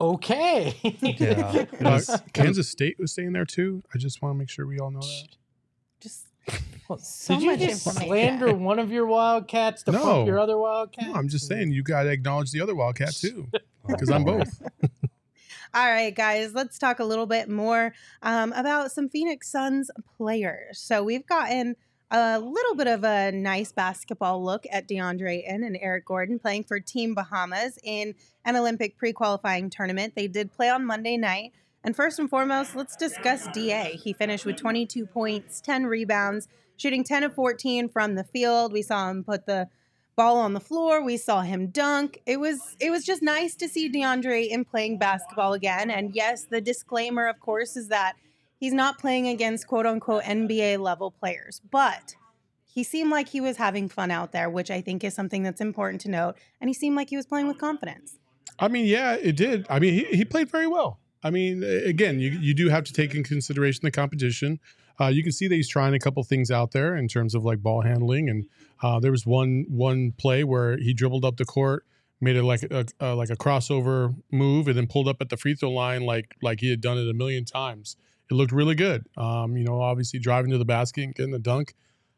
[0.00, 1.52] okay, Yeah.
[1.70, 2.00] It Uh,
[2.32, 3.82] Kansas State was staying there too.
[3.94, 5.28] I just want to make sure we all know that.
[6.00, 6.26] Just
[6.88, 8.08] Well, So Did you just information.
[8.08, 10.02] slander one of your Wildcats to No.
[10.02, 11.08] pump your other Wildcat?
[11.08, 13.48] No, I'm just saying you got to acknowledge the other Wildcat too,
[13.88, 14.62] because I'm both.
[15.76, 20.78] All right, guys, let's talk a little bit more um, about some Phoenix Suns players.
[20.78, 21.76] So we've gotten
[22.10, 26.64] a little bit of a nice basketball look at DeAndre Ayton and Eric Gordon playing
[26.64, 28.14] for Team Bahamas in
[28.46, 30.14] an Olympic pre-qualifying tournament.
[30.16, 31.52] They did play on Monday night.
[31.84, 34.00] And first and foremost, let's discuss DA.
[34.02, 38.72] He finished with 22 points, 10 rebounds, shooting 10 of 14 from the field.
[38.72, 39.68] We saw him put the
[40.16, 41.02] ball on the floor.
[41.02, 42.20] We saw him dunk.
[42.26, 45.90] It was it was just nice to see DeAndre in playing basketball again.
[45.90, 48.14] And yes, the disclaimer, of course, is that
[48.58, 52.16] he's not playing against quote unquote NBA level players, but
[52.64, 55.60] he seemed like he was having fun out there, which I think is something that's
[55.60, 56.34] important to note.
[56.60, 58.18] And he seemed like he was playing with confidence.
[58.58, 59.66] I mean, yeah, it did.
[59.70, 60.98] I mean, he, he played very well.
[61.22, 64.60] I mean, again, you, you do have to take in consideration the competition.
[65.00, 67.44] Uh, you can see that he's trying a couple things out there in terms of
[67.44, 68.46] like ball handling, and
[68.82, 71.84] uh, there was one one play where he dribbled up the court,
[72.20, 75.36] made it like a, a like a crossover move, and then pulled up at the
[75.36, 77.96] free throw line like like he had done it a million times.
[78.30, 79.06] It looked really good.
[79.16, 81.74] Um, you know, obviously driving to the basket and getting the dunk,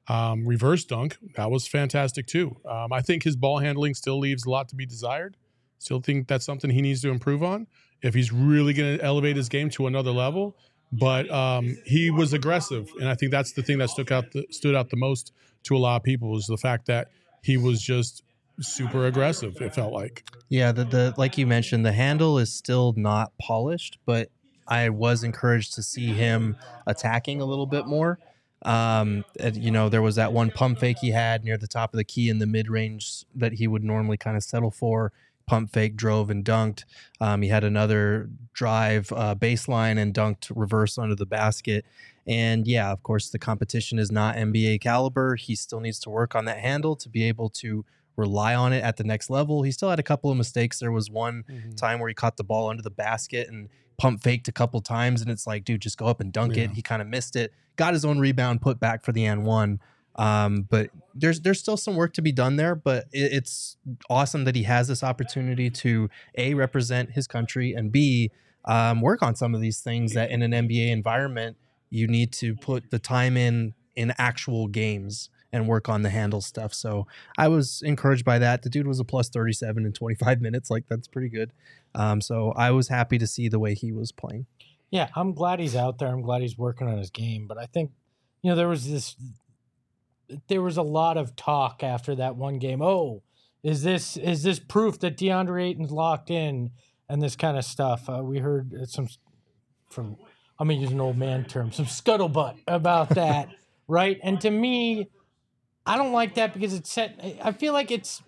[0.09, 2.57] um, reverse dunk, that was fantastic too.
[2.65, 5.37] Um, I think his ball handling still leaves a lot to be desired.
[5.79, 7.67] Still think that's something he needs to improve on
[8.03, 10.57] if he's really going to elevate his game to another level.
[10.91, 14.75] But um, he was aggressive, and I think that's the thing that out the, stood
[14.75, 15.33] out the most
[15.65, 17.11] to a lot of people is the fact that
[17.43, 18.23] he was just
[18.61, 19.61] super aggressive.
[19.61, 20.25] It felt like.
[20.49, 24.31] Yeah, the, the like you mentioned, the handle is still not polished, but
[24.67, 28.19] I was encouraged to see him attacking a little bit more.
[28.63, 31.95] Um, and, you know, there was that one pump fake he had near the top
[31.95, 35.13] of the key in the mid range that he would normally kind of settle for.
[35.49, 36.85] Pump fake, drove and dunked.
[37.21, 41.85] Um, he had another drive uh, baseline and dunked reverse under the basket.
[42.27, 45.35] And yeah, of course, the competition is not NBA caliber.
[45.37, 47.85] He still needs to work on that handle to be able to
[48.17, 49.63] rely on it at the next level.
[49.63, 50.79] He still had a couple of mistakes.
[50.79, 51.77] There was one Mhm.
[51.77, 55.23] time where he caught the ball under the basket and pump faked a couple times,
[55.23, 56.65] and it's like, dude, just go up and dunk Yeah.
[56.65, 56.71] it.
[56.73, 59.81] He kind of missed it, got his own rebound, put back for the and one.
[60.19, 62.75] Um, but there's there's still some work to be done there.
[62.75, 63.77] But it, it's
[64.11, 68.31] awesome that he has this opportunity to a represent his country and b
[68.65, 71.57] um, work on some of these things that in an NBA environment
[71.91, 76.41] you need to put the time in in actual games and work on the handle
[76.41, 76.75] stuff.
[76.75, 77.07] So
[77.39, 78.63] I was encouraged by that.
[78.63, 80.71] The dude was a plus 37 in 25 minutes.
[80.71, 81.53] Like that's pretty good.
[81.95, 84.47] Um, so I was happy to see the way he was playing.
[84.91, 86.09] Yeah, I'm glad he's out there.
[86.09, 87.47] I'm glad he's working on his game.
[87.47, 87.93] But I think,
[88.43, 89.17] you know, there was this,
[90.49, 92.83] there was a lot of talk after that one game.
[92.83, 93.23] Oh,
[93.63, 96.71] is this is this proof that DeAndre Ayton's locked in
[97.09, 98.09] and this kind of stuff?
[98.09, 99.09] Uh, we heard uh, some
[99.91, 100.17] from,
[100.59, 103.49] I'm gonna use an old man term, some scuttlebutt about that,
[103.89, 104.19] right?
[104.23, 105.09] And to me,
[105.87, 107.19] I don't like that because it's set.
[107.43, 108.23] I feel like it's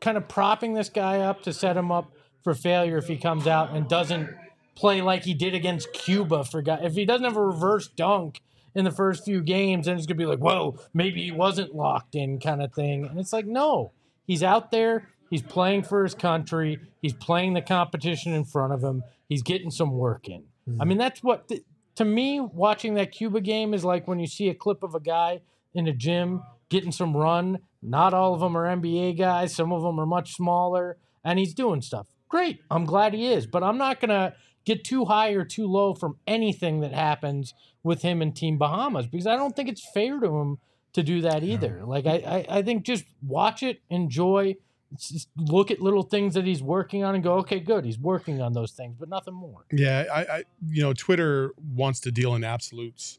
[0.00, 2.10] kind of propping this guy up to set him up
[2.42, 4.30] for failure if he comes out and doesn't
[4.74, 6.44] play like he did against Cuba.
[6.44, 8.40] For God, if he doesn't have a reverse dunk
[8.74, 12.14] in the first few games, and it's gonna be like, whoa, maybe he wasn't locked
[12.14, 13.06] in, kind of thing.
[13.06, 13.92] And it's like, no,
[14.26, 15.08] he's out there.
[15.30, 16.78] He's playing for his country.
[17.00, 19.02] He's playing the competition in front of him.
[19.28, 20.44] He's getting some work in.
[20.68, 20.88] I hmm.
[20.88, 21.50] mean, that's what
[21.96, 25.00] to me watching that Cuba game is like when you see a clip of a
[25.00, 25.40] guy
[25.74, 27.58] in a gym getting some run.
[27.82, 29.54] Not all of them are NBA guys.
[29.54, 32.06] Some of them are much smaller, and he's doing stuff.
[32.28, 32.60] Great.
[32.70, 36.16] I'm glad he is, but I'm not gonna get too high or too low from
[36.26, 40.38] anything that happens with him and Team Bahamas because I don't think it's fair to
[40.38, 40.58] him
[40.92, 41.82] to do that either.
[41.84, 42.16] Like I,
[42.50, 44.56] I, I think just watch it, enjoy,
[44.98, 48.42] just look at little things that he's working on, and go, okay, good, he's working
[48.42, 49.64] on those things, but nothing more.
[49.72, 53.18] Yeah, I, I, you know, Twitter wants to deal in absolutes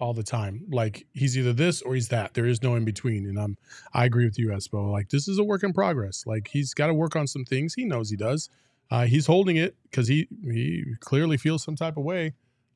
[0.00, 0.64] all the time.
[0.70, 2.34] Like he's either this or he's that.
[2.34, 3.26] There is no in between.
[3.26, 3.56] And I'm,
[3.92, 4.90] I agree with you, Espo.
[4.90, 6.24] Like this is a work in progress.
[6.26, 7.74] Like he's got to work on some things.
[7.74, 8.50] He knows he does.
[8.90, 12.34] Uh, he's holding it because he he clearly feels some type of way.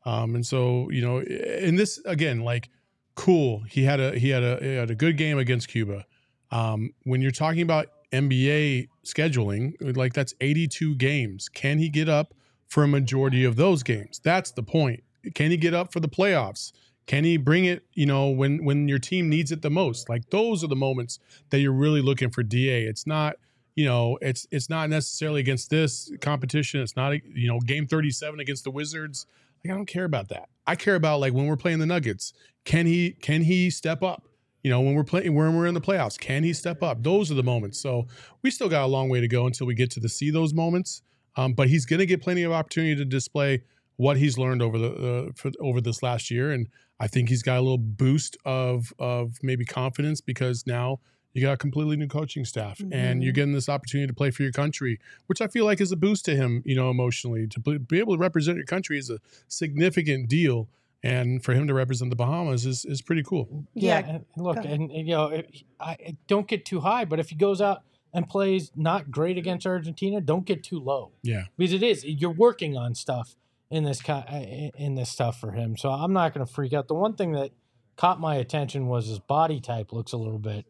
[0.09, 2.71] Um, and so you know, in this again, like
[3.15, 3.61] cool.
[3.69, 6.07] He had a he had a he had a good game against Cuba.
[6.51, 11.49] Um, when you're talking about NBA scheduling, like that's 82 games.
[11.49, 12.33] Can he get up
[12.69, 14.19] for a majority of those games?
[14.23, 15.03] That's the point.
[15.35, 16.73] Can he get up for the playoffs?
[17.07, 20.09] Can he bring it, you know, when when your team needs it the most?
[20.09, 21.19] Like those are the moments
[21.51, 22.85] that you're really looking for DA.
[22.85, 23.37] It's not,
[23.75, 26.81] you know, it's it's not necessarily against this competition.
[26.81, 29.27] It's not, you know, game 37 against the Wizards.
[29.65, 30.49] Like I don't care about that.
[30.67, 32.33] I care about like when we're playing the Nuggets.
[32.65, 34.25] Can he can he step up?
[34.63, 37.03] You know, when we're playing when we're in the playoffs, can he step up?
[37.03, 37.81] Those are the moments.
[37.81, 38.07] So
[38.43, 40.53] we still got a long way to go until we get to the see those
[40.53, 41.03] moments.
[41.37, 43.63] Um, but he's going to get plenty of opportunity to display
[43.97, 46.69] what he's learned over the uh, for, over this last year, and
[47.01, 51.01] I think he's got a little boost of of maybe confidence because now
[51.39, 54.43] you got a completely new coaching staff, and you're getting this opportunity to play for
[54.43, 57.47] your country, which I feel like is a boost to him, you know, emotionally.
[57.47, 60.69] To be be able to represent your country is a significant deal,
[61.03, 63.65] and for him to represent the Bahamas is is pretty cool.
[63.75, 65.47] Yeah, Yeah, and and look, and, and, you know, if-
[65.81, 69.37] I, I don't get too high, but if he goes out and plays not great
[69.39, 73.37] against Argentina, don't get too low Yeah, because it is you're working on stuff
[73.71, 74.23] in this uh,
[74.77, 75.77] in this stuff for him.
[75.77, 76.89] So I'm not going to freak out.
[76.89, 77.51] The one thing that
[77.97, 80.65] caught my attention was his body type looks a little bit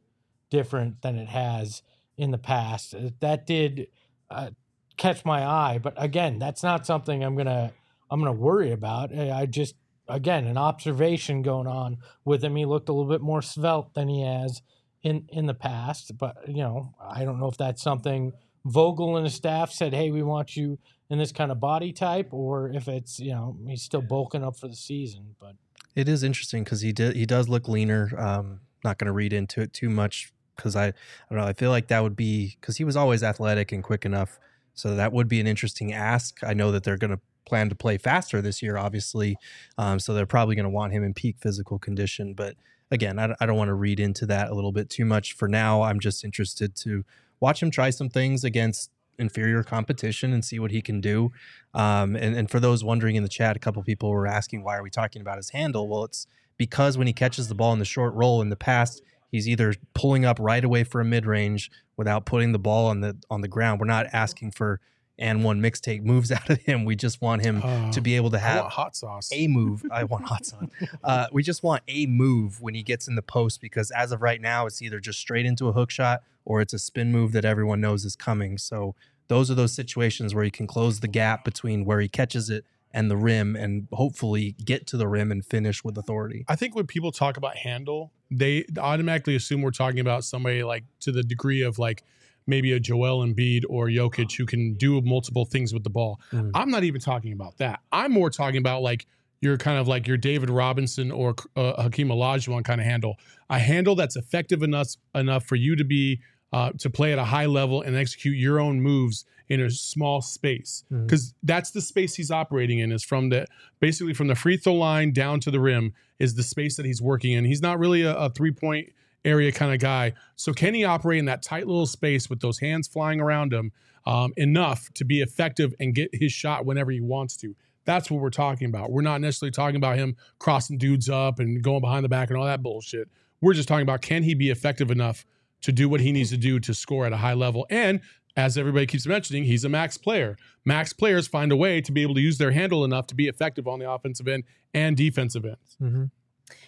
[0.50, 1.82] different than it has
[2.16, 2.94] in the past.
[2.94, 3.88] Uh, That did
[4.30, 4.50] uh,
[4.96, 7.72] catch my eye, but again, that's not something I'm gonna
[8.11, 9.16] I'm gonna worry about.
[9.16, 9.74] I just
[10.08, 12.56] again an observation going on with him.
[12.56, 14.62] He looked a little bit more svelte than he has
[15.02, 18.32] in in the past, but you know I don't know if that's something
[18.64, 22.32] Vogel and his staff said, "Hey, we want you in this kind of body type,"
[22.32, 25.37] or if it's you know he's still bulking up for the season.
[25.40, 25.54] But
[25.94, 28.11] It is interesting because he did he does look leaner.
[28.18, 30.92] Um, not going to read into it too much because I I
[31.30, 31.46] don't know.
[31.46, 34.38] I feel like that would be because he was always athletic and quick enough.
[34.74, 36.44] So that would be an interesting ask.
[36.44, 39.36] I know that they're going to plan to play faster this year, obviously.
[39.76, 42.34] Um, so they're probably going to want him in peak physical condition.
[42.34, 42.54] But
[42.90, 45.32] again, I, I don't want to read into that a little bit too much.
[45.32, 47.04] For now, I'm just interested to
[47.40, 51.32] watch him try some things against inferior competition and see what he can do.
[51.74, 54.76] Um, and, and for those wondering in the chat, a couple people were asking, why
[54.76, 55.88] are we talking about his handle?
[55.88, 59.02] Well, it's because when he catches the ball in the short roll in the past,
[59.30, 63.00] he's either pulling up right away for a mid range without putting the ball on
[63.00, 63.80] the on the ground.
[63.80, 64.80] We're not asking for
[65.20, 66.84] and one mixtape moves out of him.
[66.84, 69.28] We just want him Uh, to be able to have hot sauce.
[69.32, 69.84] a move.
[69.90, 70.68] I want hot sauce.
[71.02, 74.22] Uh, we just want a move when he gets in the post because as of
[74.22, 77.32] right now, it's either just straight into a hook shot or it's a spin move
[77.32, 78.58] that everyone knows is coming.
[78.58, 78.94] So
[79.26, 82.64] those are those situations where he can close the gap between where he catches it
[82.92, 86.44] and the rim and hopefully get to the rim and finish with authority.
[86.48, 90.84] I think when people talk about handle, they automatically assume we're talking about somebody like
[91.00, 92.02] to the degree of like
[92.46, 96.20] maybe a Joel Embiid or Jokic who can do multiple things with the ball.
[96.32, 96.50] Mm.
[96.54, 97.80] I'm not even talking about that.
[97.92, 99.06] I'm more talking about like
[99.40, 103.16] you're kind of like your David Robinson or uh, Hakeem Olajuwon kind of handle,
[103.50, 106.20] a handle that's effective enough enough for you to be
[106.52, 110.20] uh, to play at a high level and execute your own moves in a small
[110.20, 110.84] space.
[111.06, 113.46] Because that's the space he's operating in is from the
[113.80, 117.00] basically from the free throw line down to the rim is the space that he's
[117.00, 117.44] working in.
[117.44, 118.90] He's not really a, a three point
[119.24, 120.12] area kind of guy.
[120.37, 123.72] So can he operate in that tight little space with those hands flying around him
[124.06, 127.54] um, enough to be effective and get his shot whenever he wants to?
[127.84, 128.90] That's what we're talking about.
[128.90, 132.38] We're not necessarily talking about him crossing dudes up and going behind the back and
[132.38, 133.08] all that bullshit.
[133.40, 135.24] We're just talking about can he be effective enough
[135.62, 137.66] to do what he needs to do to score at a high level.
[137.70, 138.00] And
[138.38, 140.37] as everybody keeps mentioning, he's a max player.
[140.64, 143.27] Max players find a way to be able to use their handle enough to be
[143.27, 145.77] effective on the offensive end and defensive ends.
[145.83, 146.05] Mm-hmm.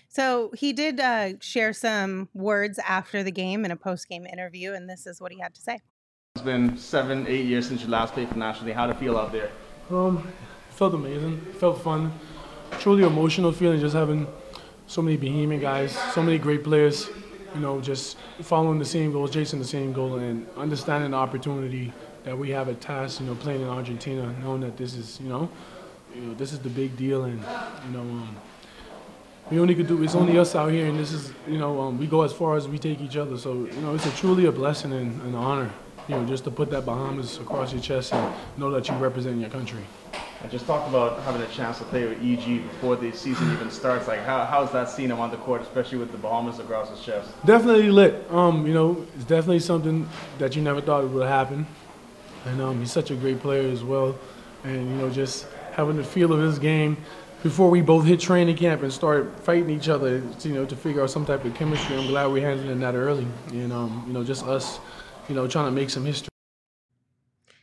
[0.09, 4.73] So he did uh, share some words after the game in a post game interview,
[4.73, 5.79] and this is what he had to say.
[6.35, 8.75] It's been seven, eight years since you last played for National League.
[8.75, 9.51] How would it feel out there?
[9.91, 10.27] Um,
[10.69, 11.41] it felt amazing.
[11.49, 12.13] It felt fun.
[12.81, 14.27] Truly emotional feeling just having
[14.89, 17.09] so many behemoth guys, so many great players.
[17.55, 21.93] You know, just following the same goals, chasing the same goal, and understanding the opportunity
[22.25, 23.21] that we have at TAS.
[23.21, 25.49] You know, playing in Argentina, knowing that this is, you know,
[26.15, 27.41] you know this is the big deal, and
[27.87, 28.37] you know, um,
[29.51, 30.03] we only could do.
[30.03, 32.57] It's only us out here, and this is, you know, um, we go as far
[32.57, 33.37] as we take each other.
[33.37, 35.71] So, you know, it's a truly a blessing and an honor.
[36.09, 39.41] You know, just to put that Bahamas across your chest and know that you represent
[39.41, 39.83] your country.
[40.43, 43.71] I just talked about having a chance to play with EG before the season even
[43.71, 44.09] starts.
[44.09, 47.01] Like, how, how's that seeing him on the court, especially with the Bahamas across his
[47.03, 47.31] chest?
[47.45, 48.27] Definitely lit.
[48.31, 50.09] Um, you know, it's definitely something
[50.39, 51.67] that you never thought it would happen.
[52.47, 54.19] And um, he's such a great player as well.
[54.65, 56.97] And you know, just having the feel of his game
[57.43, 61.03] before we both hit training camp and start fighting each other, you know, to figure
[61.03, 61.97] out some type of chemistry.
[61.97, 63.27] I'm glad we're handling that early.
[63.51, 64.79] And um, you know, just us,
[65.31, 66.29] you know, trying to make some history.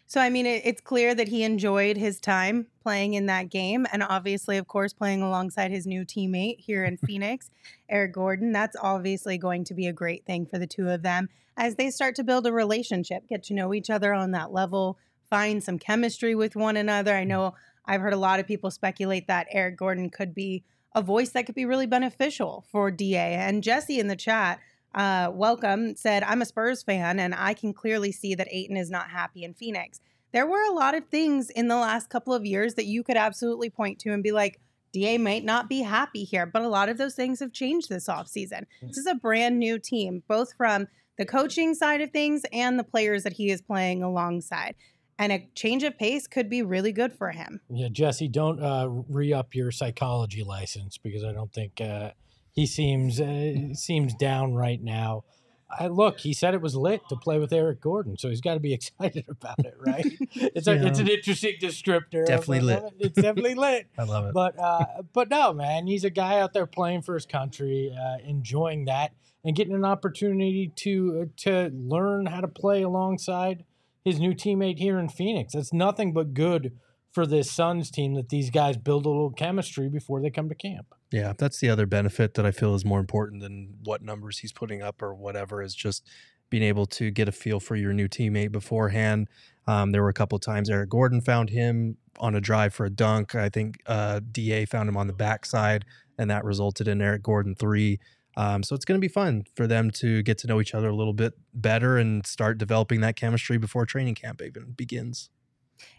[0.10, 3.86] So, I mean, it, it's clear that he enjoyed his time playing in that game.
[3.92, 7.52] And obviously, of course, playing alongside his new teammate here in Phoenix,
[7.90, 8.54] Eric Gordon.
[8.54, 11.28] That's obviously going to be a great thing for the two of them
[11.58, 14.98] as they start to build a relationship, get to know each other on that level,
[15.30, 17.14] find some chemistry with one another.
[17.14, 20.64] I know I've heard a lot of people speculate that Eric Gordon could be
[20.96, 23.34] a voice that could be really beneficial for DA.
[23.34, 24.60] And Jesse in the chat,
[24.98, 28.90] uh, welcome, said, I'm a Spurs fan and I can clearly see that Ayton is
[28.90, 30.02] not happy in Phoenix.
[30.34, 33.16] There were a lot of things in the last couple of years that you could
[33.16, 34.60] absolutely point to and be like,
[34.92, 38.08] DA might not be happy here, but a lot of those things have changed this
[38.08, 38.66] offseason.
[38.82, 42.84] This is a brand new team, both from the coaching side of things and the
[42.84, 44.76] players that he is playing alongside.
[45.20, 47.60] And a change of pace could be really good for him.
[47.70, 52.12] Yeah, Jesse, don't uh, re up your psychology license because I don't think uh,
[52.58, 55.24] he seems uh, seems down right now.
[55.70, 58.56] I, look, he said it was lit to play with Eric Gordon, so he's got
[58.56, 60.06] to be excited about it, right?
[60.32, 62.26] It's a, it's an interesting descriptor.
[62.26, 62.84] Definitely lit.
[63.00, 63.88] It's definitely lit.
[63.98, 64.34] I love it.
[64.34, 68.18] But uh, but no, man, he's a guy out there playing for his country, uh,
[68.28, 69.12] enjoying that,
[69.44, 73.66] and getting an opportunity to uh, to learn how to play alongside
[74.04, 75.54] his new teammate here in Phoenix.
[75.54, 76.76] That's nothing but good
[77.12, 80.56] for this Suns team that these guys build a little chemistry before they come to
[80.56, 80.96] camp.
[81.12, 84.52] Yeah, that's the other benefit that I feel is more important than what numbers he's
[84.52, 86.06] putting up or whatever is just
[86.50, 89.28] being able to get a feel for your new teammate beforehand.
[89.68, 92.90] Um, there were a couple times Eric Gordon found him on a drive for a
[92.90, 93.36] dunk.
[93.36, 95.86] I think uh, Da found him on the backside,
[96.18, 98.00] and that resulted in Eric Gordon three.
[98.36, 100.90] Um, so it's going to be fun for them to get to know each other
[100.90, 105.30] a little bit better and start developing that chemistry before training camp even begins.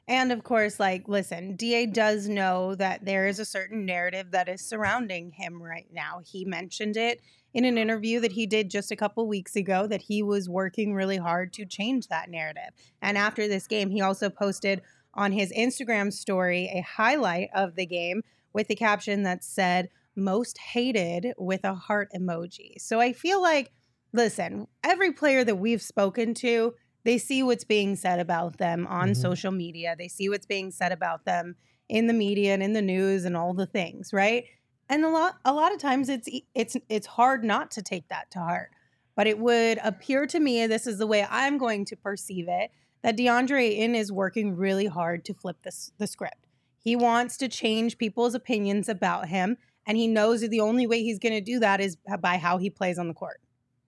[0.07, 4.49] And of course, like, listen, DA does know that there is a certain narrative that
[4.49, 6.21] is surrounding him right now.
[6.25, 7.21] He mentioned it
[7.55, 10.95] in an interview that he did just a couple weeks ago that he was working
[10.95, 12.71] really hard to change that narrative.
[13.01, 14.83] And after this game, he also posted
[15.15, 18.23] on his Instagram story a highlight of the game
[18.53, 22.75] with the caption that said, most hated with a heart emoji.
[22.79, 23.71] So I feel like,
[24.13, 26.75] listen, every player that we've spoken to,
[27.09, 29.17] they see what's being said about them on Mhm.
[29.17, 29.97] social media.
[29.97, 31.57] They see what's being said about them
[31.89, 34.45] in the media and in the news and all the things, right?
[34.91, 38.31] And a lot a lot of times it's it's it's hard not to take that
[38.33, 38.73] to heart.
[39.17, 42.73] But it would appear to me, this is the way I'm going to perceive it,
[43.03, 46.47] that DeAndre in is working really hard to flip this the script.
[46.79, 49.57] He wants to change people's opinions about him,
[49.87, 52.59] and he knows that the only way he's going to do that is by how
[52.59, 53.41] he plays on the court.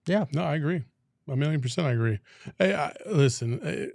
[0.07, 0.85] Yeah, no, I agree.
[1.31, 2.19] A million percent, I agree.
[2.59, 3.87] Hey, I, listen, eh,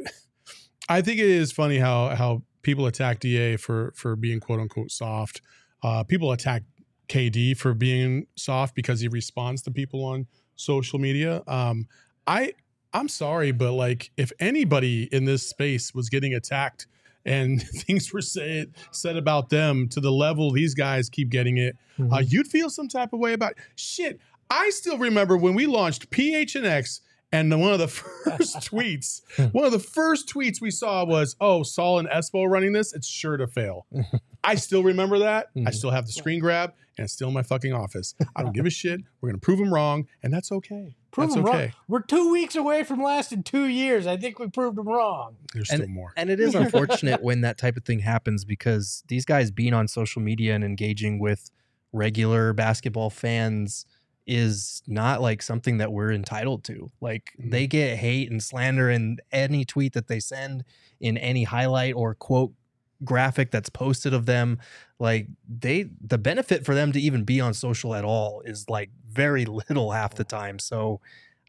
[0.88, 4.90] I think it is funny how how people attack Da for for being quote unquote
[4.90, 5.42] soft.
[5.82, 6.62] Uh, people attack
[7.08, 10.26] KD for being soft because he responds to people on
[10.56, 11.42] social media.
[11.46, 11.86] Um,
[12.26, 12.54] I
[12.94, 16.86] I'm sorry, but like if anybody in this space was getting attacked
[17.26, 21.76] and things were said said about them to the level these guys keep getting it,
[22.10, 23.58] uh, you'd feel some type of way about it.
[23.76, 24.20] shit.
[24.48, 27.00] I still remember when we launched PHNX
[27.32, 29.20] and the- one of the first tweets,
[29.52, 32.92] one of the first tweets we saw was, "Oh, Saul and Espo running this.
[32.94, 33.86] It's sure to fail."
[34.44, 35.48] I still remember that.
[35.56, 35.74] I Mhm.
[35.74, 38.14] still have the screen grab, and it's still in my fucking office.
[38.36, 39.00] I don't give a shit.
[39.20, 40.94] We're gonna prove them wrong, and that's okay.
[41.10, 41.58] Prove that's them okay.
[41.64, 41.72] wrong.
[41.88, 44.06] We're two weeks away from lasting two years.
[44.06, 45.36] I think we proved them wrong.
[45.52, 46.12] There's And- still more.
[46.16, 49.88] And it is unfortunate when that type of thing happens because these guys being on
[49.88, 51.50] social media and engaging with
[51.92, 53.86] regular basketball fans
[54.26, 56.90] is not like something that we're entitled to.
[57.00, 57.50] Like Mhm.
[57.50, 60.64] they get hate and slander in any tweet that they send,
[61.00, 62.52] in any highlight or quote
[63.04, 64.58] graphic that's posted of them.
[64.98, 68.90] Like they the benefit for them to even be on social at all is like
[69.08, 70.58] very little half the time.
[70.58, 71.00] So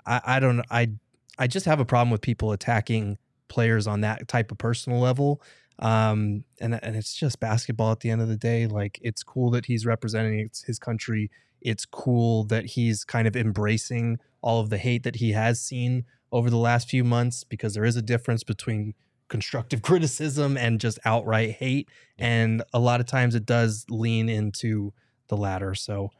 [0.05, 0.91] I, I don't I
[1.39, 3.17] I just have a problem with people attacking
[3.47, 5.41] players on that type of personal level.
[5.79, 8.67] Um, and and it's just basketball at the end of the day.
[8.67, 11.29] Like it's cool that he's representing his country.
[11.61, 16.05] It's cool that he's kind of embracing all of the hate that he has seen
[16.31, 18.93] over the last few months because there is a difference between
[19.27, 21.89] constructive criticism and just outright hate.
[22.17, 24.93] And a lot of times it does lean into
[25.27, 25.75] the latter.
[25.75, 26.11] So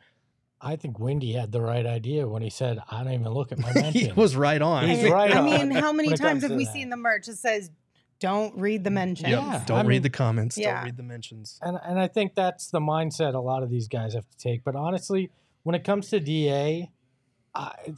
[0.59, 3.59] I think Windy had the right idea when he said, "I don't even look at
[3.59, 4.87] my he mentions." was right on.
[4.89, 6.65] He's I, right I on mean, how many when it times comes have to we
[6.65, 6.73] that.
[6.73, 7.69] seen the merch that says,
[8.19, 9.29] "Don't read the mentions"?
[9.29, 9.39] Yep.
[9.41, 10.57] Yeah, Don't I read mean- the comments.
[10.57, 10.75] Yeah.
[10.75, 11.59] Don't read the mentions.
[11.61, 14.63] and and I think that's the mindset a lot of these guys have to take.
[14.63, 15.29] But honestly,
[15.63, 16.89] when it comes to Da,
[17.55, 17.93] I,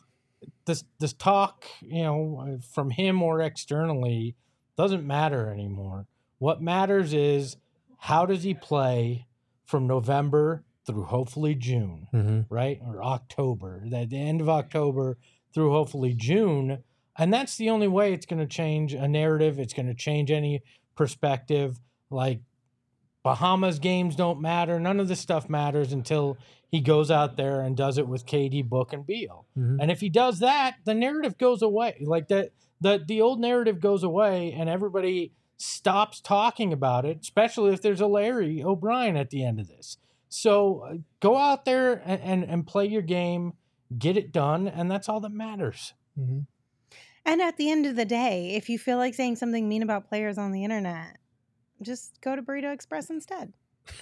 [0.65, 4.35] this this talk, you know, from him or externally,
[4.77, 6.07] doesn't matter anymore.
[6.37, 7.57] What matters is
[7.97, 9.27] how does he play
[9.65, 12.53] from November through hopefully June, Mm-hmm.
[12.53, 15.17] right, or October, the, the end of October
[15.53, 16.83] through hopefully June,
[17.19, 19.59] and that's the only way it's going to change a narrative.
[19.59, 20.63] It's going to change any
[20.95, 21.79] perspective.
[22.09, 22.39] Like
[23.23, 24.79] Bahamas games don't matter.
[24.79, 26.37] None of this stuff matters until
[26.71, 29.45] he goes out there and does it with KD, Book, and Beal.
[29.57, 29.77] Mhm.
[29.81, 31.97] And if he does that, the narrative goes away.
[32.01, 37.19] Like the the the old narrative goes away, and everybody stops talking about it.
[37.21, 39.97] Especially if there's a Larry O'Brien at the end of this.
[40.29, 43.53] So uh, go out there and, and and play your game,
[43.97, 45.93] get it done, and that's all that matters.
[46.17, 46.39] Mm-hmm.
[47.29, 50.09] And at the end of the day, if you feel like saying something mean about
[50.09, 51.17] players on the internet,
[51.79, 53.53] just go to Burrito Express instead.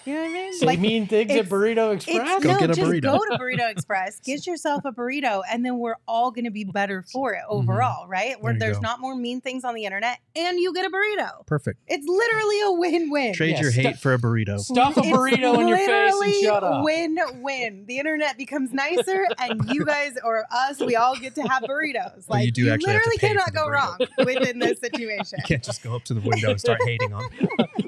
[0.05, 0.53] You know what I mean?
[0.53, 2.43] Say mean things at Burrito Express.
[2.43, 3.01] Go no, get a just burrito.
[3.01, 6.63] go to Burrito Express, get yourself a burrito, and then we're all going to be
[6.63, 7.69] better for it mm-hmm.
[7.69, 8.41] overall, right?
[8.41, 8.81] Where There there's go.
[8.81, 11.45] not more mean things on the internet, and you get a burrito.
[11.45, 11.79] Perfect.
[11.87, 13.33] It's literally a win-win.
[13.33, 14.59] Trade Yeah, your stu- hate for a burrito.
[14.59, 16.83] Stuff a burrito in your face and literally shut up.
[16.83, 17.85] Win-win.
[17.87, 22.25] The internet becomes nicer, and you guys or us, we all get to have burritos.
[22.27, 23.71] But you Like do actually literally cannot go burrito.
[23.71, 25.39] wrong within this situation.
[25.39, 27.29] You can't just go up to the window and start hating on.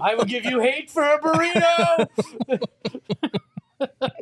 [0.00, 2.08] I will give you hate for a burrito.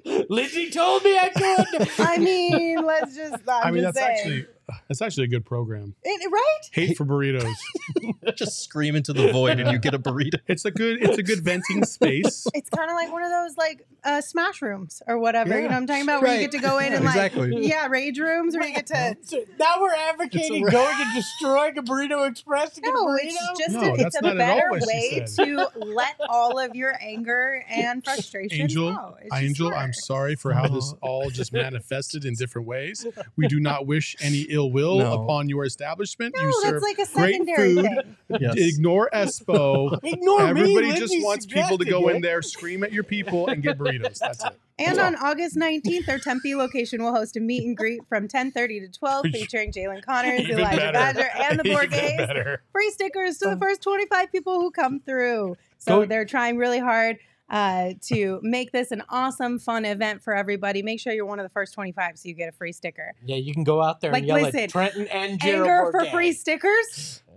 [0.29, 1.89] Lindsay told me I could.
[1.99, 3.43] I mean, let's just.
[3.49, 4.33] I'm I mean, just that's saying.
[4.41, 4.47] actually
[4.88, 5.94] that's actually a good program.
[6.04, 6.44] It- right?
[6.72, 7.52] Hate for burritos.
[8.36, 10.38] just scream into the void and you get a burrito.
[10.46, 12.46] It's a good it's a good venting space.
[12.54, 15.54] It's kind of like one of those like uh, smash rooms or whatever.
[15.54, 16.22] You know what I'm talking about?
[16.22, 16.50] Where you Right.
[16.50, 17.50] get to go in and Exactly.
[17.50, 19.16] like yeah, rage rooms where you get to.
[19.24, 22.92] So now we're advocating It's a- going and destroying a burrito express to get a
[22.94, 23.18] No, burrito.
[23.24, 25.44] it's just No, a, it's that's a not at all better what she way said.
[25.46, 29.18] to let all of your anger and frustration Angel, out.
[29.22, 29.94] It's just Angel, I'm smart.
[29.96, 33.06] sorry for how this all just manifested in different ways.
[33.36, 35.22] We do not wish any ill will No.
[35.22, 36.34] upon your establishment.
[36.36, 37.84] No, you that's like a great secondary food.
[37.84, 38.16] thing.
[38.40, 38.54] Yes.
[38.59, 39.98] Ignore Espo.
[40.04, 40.61] Ignore me.
[40.61, 43.62] Everybody Lindsay just wants people to suggested go in there, scream at your people, and
[43.62, 44.18] get burritos.
[44.18, 44.52] That's it.
[44.78, 48.52] And on August 19th, our Tempe location will host a meet and greet from 10:30
[48.92, 50.92] to 12, featuring Jalen Connors, Even Elijah better.
[50.92, 52.59] Badger, and the Even Borges.
[52.72, 55.56] free stickers to the um, first 25 people who come through.
[55.78, 57.16] So Go- they're trying really hard
[57.51, 60.82] uh, to make this an awesome, fun event for everybody.
[60.82, 63.14] Make sure you're one of the first 25 so you get a free sticker.
[63.24, 65.90] Yeah, you can go out there Like, and yell listen, at Trenton and Gerald Anger
[65.90, 66.11] for Bourget.
[66.12, 67.22] free stickers?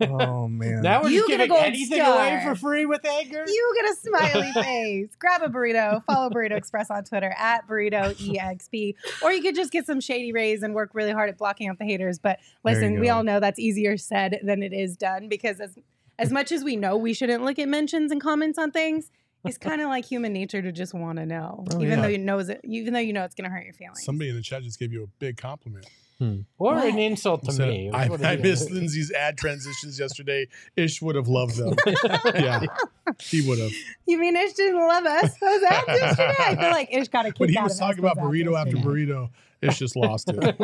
[0.00, 0.82] Oh man.
[0.82, 2.16] Now we're You just get a giving gold anything star.
[2.16, 3.44] away for free with anger.
[3.46, 5.14] You get a smiley face.
[5.16, 6.04] Grab a burrito.
[6.06, 8.94] Follow Burrito Express on Twitter at Burrito EXP.
[9.22, 11.78] Or you could just get some shady rays and work really hard at blocking out
[11.78, 12.18] the haters.
[12.18, 15.78] But listen, we all know that's easier said than it is done because as
[16.18, 19.12] as much as we know we shouldn't look at mentions and comments on things,
[19.44, 22.02] it's kind of like human nature to just want to know, Oh, even yeah.
[22.02, 24.04] though you knows it, even though you know it's going to hurt your feelings.
[24.04, 25.86] Somebody in the chat just gave you a big compliment.
[26.20, 26.44] Or
[26.74, 26.86] What?
[26.86, 27.90] an insult to Said, me.
[27.92, 30.46] I, I missed Lindsay's ad transitions yesterday.
[30.76, 31.74] Ish would have loved them.
[32.34, 32.60] yeah,
[33.20, 33.72] he would have.
[34.06, 35.36] You mean Ish didn't love us?
[35.38, 36.34] Those ads yesterday?
[36.38, 39.06] I feel like Ish got a kick When he was talking about burrito after yesterday.
[39.06, 39.30] burrito,
[39.62, 40.56] Ish just lost it.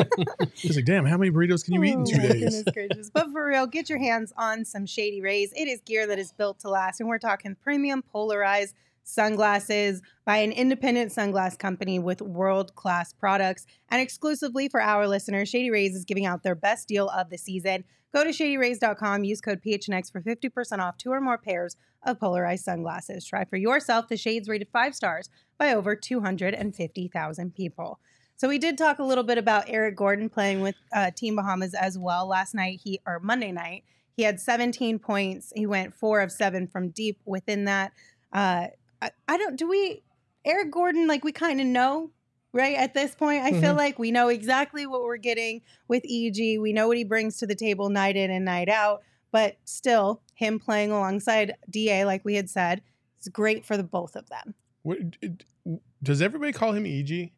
[0.55, 2.62] He's like, damn, how many burritos can you eat in Oh two my days?
[2.64, 3.11] Goodness.
[3.12, 5.53] But for real, get your hands on some Shady Rays.
[5.57, 7.01] It is gear that is built to last.
[7.01, 8.74] And we're talking premium polarized
[9.05, 13.66] sunglasses by an independent sunglass company with world class products.
[13.90, 17.38] And exclusively for our listeners, Shady Rays is giving out their best deal of the
[17.38, 17.84] season.
[18.14, 22.64] Go to shadyrays.com, use code PHNX for 50% off two or more pairs of polarized
[22.64, 23.24] sunglasses.
[23.24, 25.28] Try for yourself the shades rated five stars
[25.59, 28.01] by over 250,000 people.
[28.36, 31.74] So we did talk a little bit about Eric Gordon playing with uh, Team Bahamas
[31.74, 32.80] as well last night.
[32.82, 33.84] He or Monday night
[34.20, 35.51] he had 17 points.
[35.57, 37.92] He went four of seven from deep within that.
[38.32, 38.66] Uh,
[39.03, 39.57] I, I don't.
[39.57, 40.03] Do we
[40.44, 42.11] Eric Gordon like we kind of know
[42.53, 43.42] right at this point?
[43.42, 43.78] I feel Mhm.
[43.78, 46.59] like we know exactly what we're getting with EG.
[46.59, 49.03] We know what he brings to the table night in and night out.
[49.32, 52.82] But still, him playing alongside Da, like we had said,
[53.20, 54.55] is great for the both of them.
[54.82, 54.98] What,
[56.03, 57.32] does everybody call him E EG?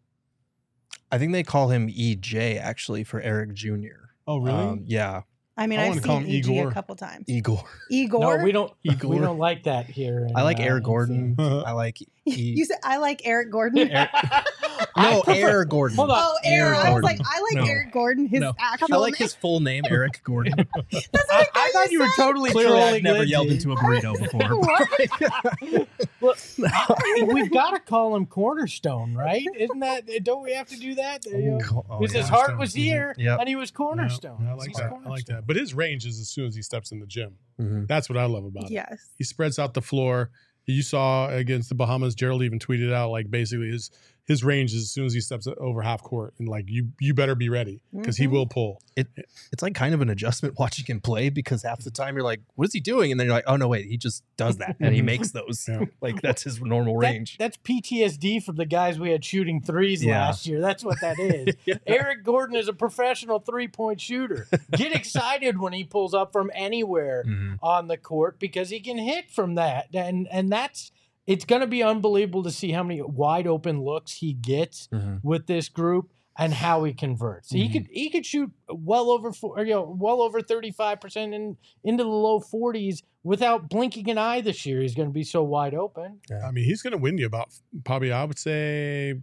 [1.10, 4.08] I think they call him EJ actually for Eric Jr.
[4.26, 4.64] Oh, really?
[4.64, 5.22] Um, yeah,
[5.56, 6.68] I mean, I I've wanna call seen him EG Igor.
[6.68, 7.28] a couple times.
[7.28, 7.62] Igor.
[7.90, 8.20] Igor.
[8.38, 8.72] No, we don't.
[9.04, 10.26] We don't like that here.
[10.26, 11.34] in, I like uh, Eric Gordon.
[11.38, 13.90] I like E- you said I like Eric Gordon.
[13.90, 14.44] Eric- I
[14.96, 15.96] no prefer- Eric Gordon.
[15.96, 16.18] Hold on.
[16.20, 16.76] Oh, Eric.
[16.76, 17.64] Eric I was like, I like No.
[17.70, 18.26] Eric Gordon.
[18.26, 18.54] His No.
[18.58, 19.18] actual I like name.
[19.26, 20.54] his full name, Eric Gordon.
[20.90, 22.80] That's what I, I, I thought you were totally Clearly.
[22.82, 23.30] I've never Lindsay.
[23.30, 25.86] yelled into a burrito before.
[26.20, 29.44] Well, I- we've got to call him Cornerstone, right?
[29.58, 30.04] Isn't that?
[30.22, 31.26] Don't we have to do that?
[31.26, 32.20] You know, Oh, Because yeah.
[32.20, 33.40] his heart was here, Yep.
[33.40, 34.38] and he was Cornerstone.
[34.44, 34.84] Yeah, I like He's that.
[34.86, 35.36] I like Cornerstone.
[35.36, 35.46] that.
[35.48, 37.34] But his range is as soon as he steps in the gym.
[37.60, 37.88] Mhm.
[37.88, 38.70] That's what I love about it.
[38.70, 39.08] Yes.
[39.18, 40.30] He spreads out the floor.
[40.66, 43.90] You saw against the Bahamas, Gerald even tweeted out like basically his
[44.32, 47.14] his range is as soon as he steps over half court and like you you
[47.14, 48.30] better be ready because he Mhm.
[48.30, 48.80] will pull.
[48.96, 52.40] It's like kind of an adjustment watching him play because half the time you're like,
[52.56, 54.76] "What is he doing?" And then you're like, "Oh no, wait, he just does that
[54.80, 55.66] and he makes those.
[55.68, 55.84] Yeah.
[56.00, 60.04] Like that's his normal That- range." that's PTSD from the guys we had shooting threes
[60.04, 60.26] Yeah.
[60.26, 60.60] last year.
[60.60, 61.54] That's what that is.
[61.64, 61.76] Yeah.
[61.86, 64.48] Eric Gordon is a professional three point shooter.
[64.76, 67.58] Get excited when he pulls up from anywhere Mhm.
[67.62, 69.88] on the court because he can hit from that.
[69.94, 70.90] And and that's
[71.26, 75.20] it's going to be unbelievable to see how many wide open looks he gets Mhm.
[75.22, 77.50] with this group and how he converts.
[77.50, 77.72] He Mhm.
[77.72, 82.08] could he could shoot well over four, you know, well over 35% in into the
[82.10, 84.80] low 40s without blinking an eye this year.
[84.82, 86.20] He's going to be so wide open.
[86.30, 86.46] Yeah.
[86.46, 87.50] I mean, he's going to win you about
[87.84, 89.20] probably I would say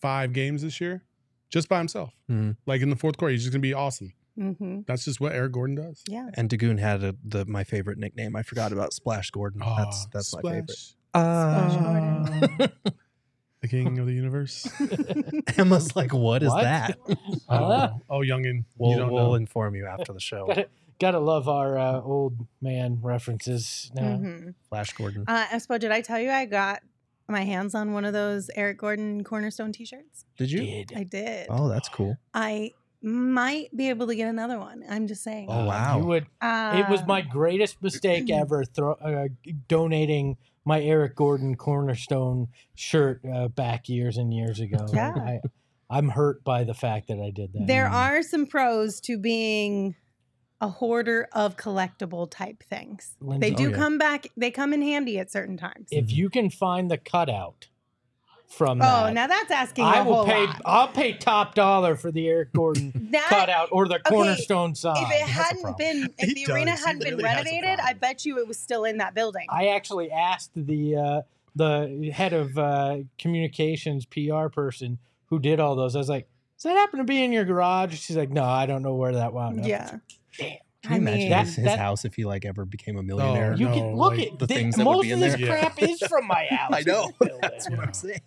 [0.00, 1.02] five games this year,
[1.50, 2.14] just by himself.
[2.30, 2.56] Mhm.
[2.66, 4.12] Like in the fourth quarter, he's just going to be awesome.
[4.38, 4.80] Mm-hmm.
[4.86, 6.02] That's just what Eric Gordon does.
[6.08, 6.28] Yeah.
[6.34, 8.34] And Dagoon had a, the my favorite nickname.
[8.36, 9.60] I forgot about Splash Gordon.
[9.60, 10.70] that's Aw, that's my Splash, favorite.
[10.70, 12.68] Splash Uh,
[13.62, 14.68] the king of the universe.
[15.56, 16.62] Emma's like, "What is What?
[16.62, 16.98] that?"
[17.48, 17.90] Huh?
[17.92, 19.34] oh, oh, youngin, We'll, you don't we'll know.
[19.34, 20.46] inform you after the show.
[20.46, 20.68] gotta,
[20.98, 24.16] gotta love our uh, old man references now.
[24.16, 25.24] hmm Flash Gordon.
[25.28, 26.80] Uh, Espo, did I tell you I got
[27.28, 30.24] my hands on one of those Eric Gordon Cornerstone T-shirts?
[30.36, 30.60] Did you?
[30.60, 30.92] Did.
[30.96, 31.46] I did.
[31.50, 32.16] Oh, that's cool.
[32.34, 32.72] I
[33.04, 34.82] might be able to get another one.
[34.88, 35.48] I'm just saying.
[35.50, 35.98] Oh, wow.
[35.98, 36.26] You would.
[36.40, 38.64] Uh, It was my greatest mistake ever.
[38.64, 39.28] Throw, uh,
[39.68, 44.86] donating my Eric Gordon cornerstone shirt uh, back years and years ago.
[44.92, 45.12] Yeah.
[45.14, 45.40] I,
[45.90, 47.66] I'm hurt by the fact that I did that.
[47.66, 49.94] There are some pros to being
[50.62, 53.16] a hoarder of collectible type things.
[53.20, 53.76] Lindsay, They do Oh, yeah.
[53.76, 54.28] come back.
[54.36, 55.88] They come in handy at certain times.
[55.90, 57.68] If you can find the cutout
[58.48, 59.84] from oh, that, now that's asking.
[59.84, 60.46] I a will whole pay.
[60.46, 60.62] lot.
[60.64, 64.96] I'll pay top dollar for the Eric Gordon That cutout or the cornerstone sign.
[65.02, 66.80] if it hadn't been, if He the arena does.
[66.80, 69.14] He hadn't been literally has a renovated, I bet you it was still in that
[69.14, 69.46] building.
[69.48, 71.22] I actually asked the uh,
[71.56, 75.96] the head of uh, communications PR person who did all those.
[75.96, 78.66] I was like, "Does that happen to be in your garage?" She's like, "No, I
[78.66, 79.98] don't know where that wound up." yeah.
[80.38, 80.58] Damn.
[80.84, 82.96] Can you I imagine mean, that- his, his that- house if he like ever became
[82.98, 83.52] a millionaire?
[83.54, 85.20] Oh, you No, can look like at the thi- things that would most be of
[85.20, 85.46] this there.
[85.48, 86.70] crap is from my house.
[86.72, 87.10] I know.
[87.40, 88.20] That's what I'm saying.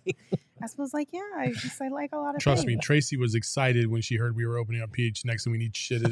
[0.62, 2.76] I was like, yeah, I just I like a lot of Trust me.
[2.80, 5.76] Tracy was excited when she heard we were opening up PH next and we need
[5.76, 6.02] shit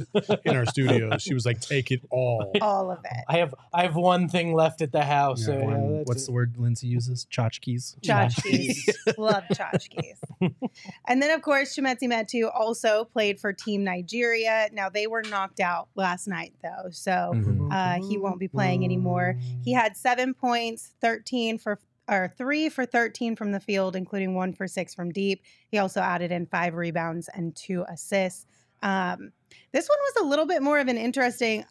[0.44, 1.16] in our studio.
[1.18, 2.53] She was like, take it all.
[2.61, 3.24] all of it.
[3.28, 5.40] I have I have one thing left at the house.
[5.40, 6.26] Yeah, so, one- yeah, What's it.
[6.26, 7.26] the word Lindsay uses?
[7.30, 7.99] Tchotchkes.
[8.01, 8.88] Tchotchkes.
[9.18, 10.53] Love tchotchkes.
[11.09, 14.68] and then, of course, Chimezie Metu also played for Team Nigeria.
[14.72, 16.90] Now, they were knocked out last night, though.
[16.90, 17.72] So Mhm.
[17.72, 19.38] uh, he won't be playing anymore.
[19.64, 21.78] He had seven points, 13 for,
[22.09, 25.42] or three for 13 from the field, including one for six from deep.
[25.68, 28.46] He also added in five rebounds and two assists.
[28.82, 29.32] Um,
[29.72, 31.64] this one was a little bit more of an interesting.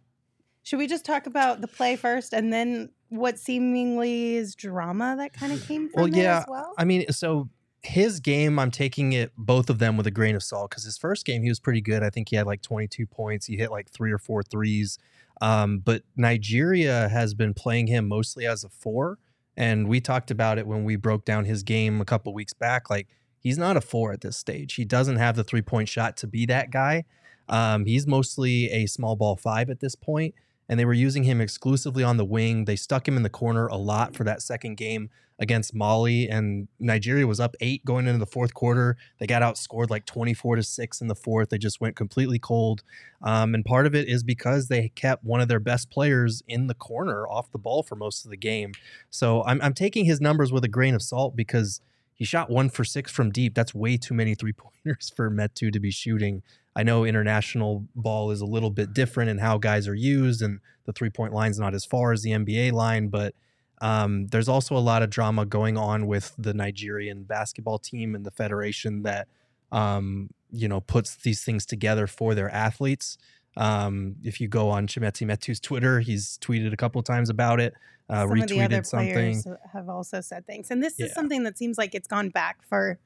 [0.64, 5.34] Should we just talk about the play first and then what seemingly is drama that
[5.34, 6.40] kind of came from Well, yeah.
[6.40, 6.74] as well?
[6.78, 7.50] I mean, so
[7.84, 10.98] his game, I'm taking it both of them with a grain of salt because his
[10.98, 12.04] first game he was pretty good.
[12.04, 13.46] I think he had like 22 points.
[13.46, 14.98] He hit like three or four threes.
[15.42, 19.20] Um, but Nigeria has been playing him mostly as a four,
[19.58, 22.90] and we talked about it when we broke down his game a couple weeks back.
[22.90, 23.08] Like
[23.40, 24.76] he's not a four at this stage.
[24.76, 27.06] He doesn't have the three point shot to be that guy.
[27.48, 30.34] Um, he's mostly a small ball five at this point,
[30.68, 32.66] and they were using him exclusively on the wing.
[32.66, 36.68] They stuck him in the corner a lot for that second game against Mali, and
[36.80, 38.96] Nigeria was up eight going into the fourth quarter.
[39.20, 41.50] They got outscored like 24 to six in the fourth.
[41.50, 42.84] They just went completely cold.
[43.22, 46.68] Um, and part of it is because they kept one of their best players in
[46.68, 48.74] the corner off the ball for most of the game.
[49.10, 51.82] So I'm, I'm taking his numbers with a grain of salt because
[52.14, 53.54] he shot one for six from deep.
[53.56, 56.44] That's way too many three pointers for Metu to be shooting.
[56.76, 60.60] I know international ball is a little bit different in how guys are used, and
[60.86, 63.34] the three point line's not as far as the NBA line, but
[63.82, 68.26] um, there's also a lot of drama going on with the Nigerian basketball team and
[68.26, 69.28] the federation that
[69.72, 73.18] um, you know puts these things together for their athletes.
[73.58, 77.62] Um, if you go on Chimezie Metu's Twitter, he's tweeted a couple of times about
[77.62, 77.74] it,
[78.10, 79.14] uh, Some of the other retweeted something.
[79.14, 81.06] players have also said things, and this Yeah.
[81.06, 83.00] is something that seems like it's gone back for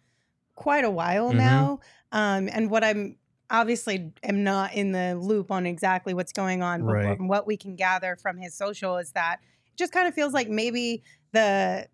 [0.56, 1.38] quite a while Mhm.
[1.38, 1.80] now.
[2.12, 3.16] Um, and what I'm
[3.50, 7.20] obviously am not in the loop on exactly what's going on, but Right.
[7.20, 10.50] what we can gather from his social is that it just kind of feels like
[10.50, 11.88] maybe the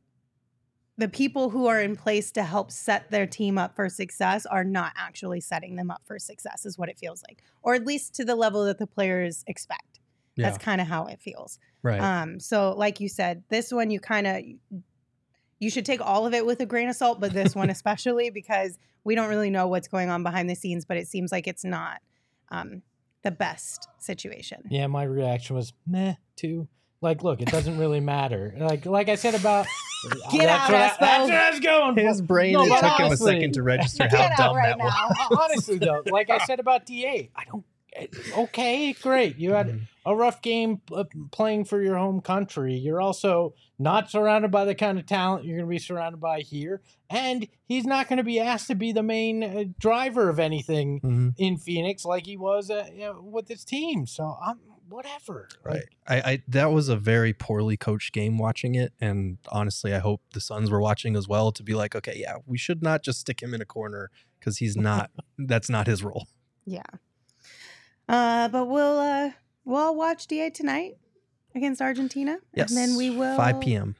[0.97, 4.63] the people who are in place to help set their team up for success are
[4.63, 8.13] not actually setting them up for success is what it feels like or at least
[8.15, 9.99] to the level that the players expect
[10.37, 11.99] Yeah, that's kind of how it feels right.
[12.01, 14.43] um, so like you said, this one you kind of
[15.59, 18.29] you should take all of it with a grain of salt, but this one especially
[18.29, 21.47] because we don't really know what's going on behind the scenes, but it seems like
[21.47, 22.01] it's not
[22.49, 22.81] um,
[23.23, 24.63] the best situation.
[24.69, 26.67] Yeah, my reaction was meh too.
[27.01, 28.55] Like, look, it doesn't really matter.
[28.57, 29.67] Like, like I said about
[30.31, 31.97] Get that's out, what I, that's what I was going.
[31.97, 34.55] His brain, No, it but took him a second to register how Get out dumb
[34.55, 35.39] right that was.
[35.51, 37.65] Honestly, though, like I said about Da, I don't.
[38.37, 39.37] Okay, great.
[39.37, 39.81] You had Mhm.
[40.05, 42.75] a rough game uh, playing for your home country.
[42.75, 46.41] You're also not surrounded by the kind of talent you're going to be surrounded by
[46.41, 50.39] here, and he's not going to be asked to be the main uh, driver of
[50.39, 51.33] anything Mhm.
[51.37, 54.05] in Phoenix like he was uh, you know, with his team.
[54.05, 55.47] So I'm whatever.
[55.63, 55.75] Right.
[56.07, 58.93] Like, I, I that was a very poorly coached game watching it.
[59.01, 62.35] And honestly, I hope the Suns were watching as well to be like, okay, yeah,
[62.45, 66.03] we should not just stick him in a corner because he's not that's not his
[66.03, 66.27] role.
[66.65, 66.83] Yeah.
[68.07, 69.31] Uh, but we'll uh,
[69.63, 70.97] we'll watch Da tonight
[71.55, 72.69] against Argentina, Yes.
[72.69, 73.95] and then we will 5 p.m.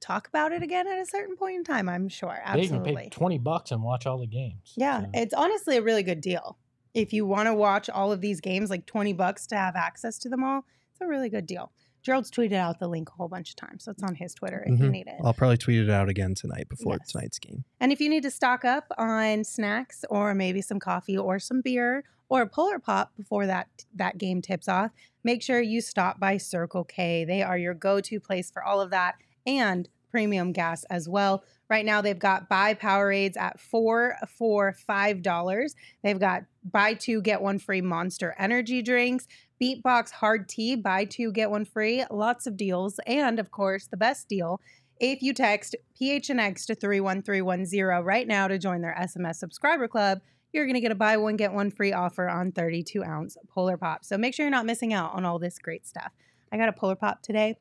[0.00, 1.88] talk about it again at a certain point in time.
[1.88, 2.40] I'm sure.
[2.44, 2.78] Absolutely.
[2.78, 4.72] they can pay twenty bucks and watch all the games.
[4.76, 6.58] Yeah, So- it's honestly a really good deal.
[6.94, 10.16] If you want to watch all of these games, like 20 bucks to have access
[10.20, 11.70] to them all, it's a really good deal.
[12.02, 14.62] Gerald's tweeted out the link a whole bunch of times, so it's on his Twitter
[14.66, 14.90] if you Mhm.
[14.92, 15.16] need it.
[15.22, 17.10] I'll probably tweet it out again tonight before Yes.
[17.12, 17.64] tonight's game.
[17.80, 21.60] And if you need to stock up on snacks or maybe some coffee or some
[21.60, 24.90] beer or a polar pop before that that game tips off,
[25.24, 27.24] make sure you stop by Circle K.
[27.24, 29.16] They are your go-to place for all of that
[29.46, 31.44] and premium gas as well.
[31.68, 35.74] Right now they've got buy Powerades at four for five dollars.
[36.02, 39.26] They've got buy two get one free Monster Energy drinks.
[39.62, 42.04] Beatbox hard tea, buy two get one free.
[42.10, 44.60] Lots of deals, and of course the best deal
[44.98, 50.20] if you text PHNX to 31310 right now to join their SMS subscriber club,
[50.52, 53.76] you're going to get a buy one, get one free offer on 32 ounce Polar
[53.76, 54.04] Pop.
[54.04, 56.12] So make sure you're not missing out on all this great stuff.
[56.52, 57.56] I got a Polar Pop today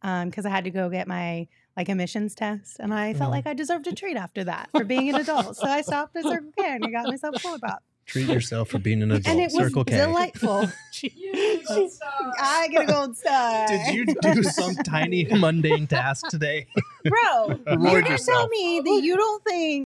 [0.00, 3.34] because I had to go get my like emissions test and I felt Mhm.
[3.34, 5.56] like I deserved a treat after that for being an adult.
[5.56, 7.82] So I stopped at Circle K and I got myself a Polar Pop.
[8.06, 9.28] Treat yourself for being an adult.
[9.28, 9.96] And it was Circle K.
[9.96, 10.68] delightful.
[12.40, 13.66] I get a gold star.
[13.68, 16.66] Did you do some tiny mundane task today?
[17.04, 19.86] Bro, you Reward can tell me that you don't think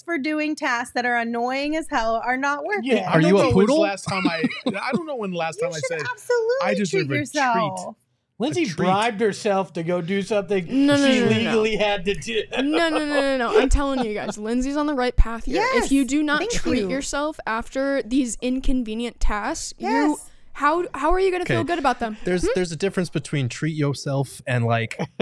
[0.00, 3.14] for doing tasks that are annoying as hell are not worth Yeah, it.
[3.16, 3.80] Are you a poodle?
[3.80, 4.44] Last time I,
[4.80, 7.16] I don't know when the last you time I should said absolutely I deserve treat
[7.16, 7.96] a yourself.
[8.38, 11.36] Lindsay bribed herself to go do something No, no, she no, no, no.
[11.38, 12.42] legally had to do.
[12.56, 13.60] no, no, no, no, no.
[13.60, 15.62] I'm telling you guys, Lindsay's on the right path here.
[15.74, 16.90] if you do not treat you.
[16.90, 20.30] yourself after these inconvenient tasks, you Yes.
[20.54, 22.16] How how are you gonna feel good about them?
[22.24, 22.50] There's hmm?
[22.54, 24.98] there's a difference between treat yourself and like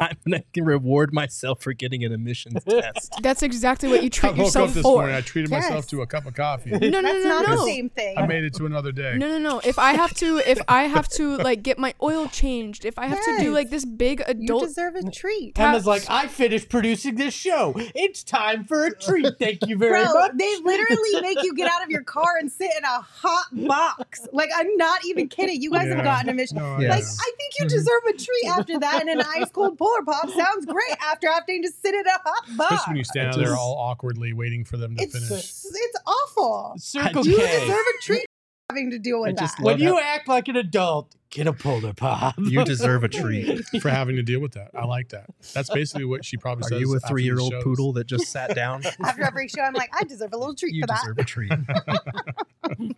[0.00, 3.14] I'm gonna reward myself for getting an emissions test.
[3.22, 4.96] That's exactly what you treat I treat woke up yourself this for.
[4.98, 5.14] morning.
[5.16, 5.64] I treated Yes.
[5.64, 6.70] myself to a cup of coffee.
[6.70, 7.56] no, no, no, That's no, not no.
[7.56, 8.18] the same thing.
[8.18, 9.16] I made it to another day.
[9.16, 9.60] No, no, no.
[9.64, 13.06] If I have to, if I have to like get my oil changed, if I
[13.06, 15.58] have to do like this big adult, You deserve a treat.
[15.58, 17.72] Emma's like, I finished producing this show.
[17.94, 19.38] It's time for a treat.
[19.38, 20.32] Thank you very Bro, much.
[20.36, 24.26] they literally make you get out of your car and sit in a hot box.
[24.32, 25.60] Like, I I'm not even kidding.
[25.62, 25.96] You guys Yeah.
[25.96, 26.56] have gotten a mission.
[26.58, 29.78] No, Like, I I think you deserve a treat after that, and an ice cold
[29.78, 32.72] polar pop sounds great after having to sit in a hot box.
[32.72, 35.44] Especially when you stand I there all awkwardly waiting for them to It's finish.
[35.64, 36.74] it's awful.
[36.78, 37.60] Circle You K.
[37.60, 38.26] deserve a treat
[38.70, 39.62] having to deal with I just that.
[39.64, 42.34] When you act like an adult, get a polar pop.
[42.38, 43.64] You deserve a treat.
[43.80, 44.70] for having to deal with that.
[44.74, 45.26] I like that.
[45.54, 46.72] That's basically what she probably says.
[46.72, 46.80] Are says.
[46.80, 47.64] you a after the three-year-old shows.
[47.64, 48.82] poodle that just sat down?
[49.04, 51.00] After every show, I'm like, I deserve a little treat you for that.
[51.02, 51.52] deserve a treat.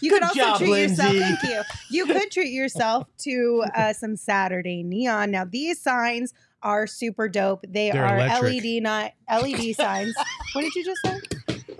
[0.00, 1.12] You Good could also job, treat yourself.
[1.12, 1.20] Lindsay.
[1.20, 1.62] Thank you.
[1.90, 5.30] You could treat yourself to uh, some Saturday neon.
[5.30, 7.64] Now these signs are super dope.
[7.68, 8.64] They They're are electric.
[8.64, 10.14] LED not LED signs.
[10.54, 11.29] what did you just say?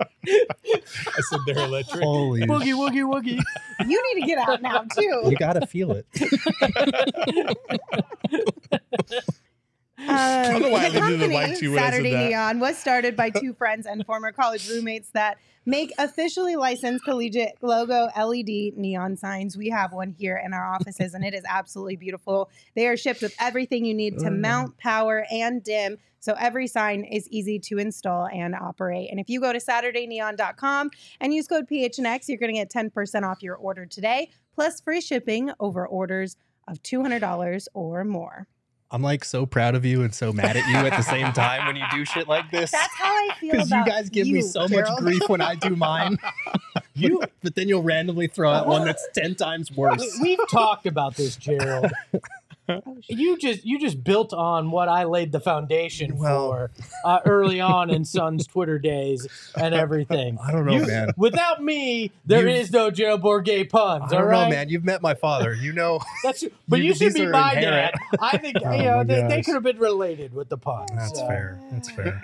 [0.01, 2.03] I said they're electric.
[2.03, 3.41] Holy, Boogie woogie woogie.
[3.87, 5.21] You need to get out now too.
[5.25, 6.05] you gotta feel it.
[10.11, 12.29] Uh, don't know why the company, liked you when I said Saturday.
[12.29, 17.53] Neon, was started by two friends and former college roommates that make officially licensed collegiate
[17.61, 19.55] logo LED neon signs.
[19.55, 22.49] We have one here in our offices, and it is absolutely beautiful.
[22.75, 24.39] They are shipped with everything you need to Mm.
[24.39, 25.97] mount, power, and dim.
[26.19, 29.09] So every sign is easy to install and operate.
[29.09, 33.23] And if you go to SaturdayNeon.com and use code PHNX, you're going to get 10%
[33.23, 36.37] off your order today, plus free shipping over orders
[36.67, 38.47] of $200 or more.
[38.93, 41.65] I'm like so proud of you and so mad at you at the same time
[41.65, 42.71] when you do shit like this.
[42.71, 44.95] That's how I feel Because you guys give me so Gerald.
[44.95, 46.17] much grief when I do mine.
[46.93, 50.01] you, but then you'll randomly throw out one that's ten times worse.
[50.21, 51.91] We- We've talked about this, Gerald.
[52.85, 53.17] Oh, shit.
[53.17, 56.71] You just you just built on what I laid the foundation Well- for
[57.05, 60.37] uh, early on in Sun's Twitter days and everything.
[60.43, 61.11] I don't know, You- man.
[61.17, 64.11] Without me, there You've- is no Gerald Bourget I puns.
[64.11, 64.69] don't all know, man.
[64.69, 65.53] You've met my father.
[65.53, 65.99] You know.
[66.23, 67.95] That's but You- you, should be my inherent.
[68.11, 68.19] dad.
[68.21, 70.89] I think Oh you know they, they could have been related with the puns.
[70.95, 71.27] That's so.
[71.27, 71.59] fair.
[71.71, 72.21] That's fair.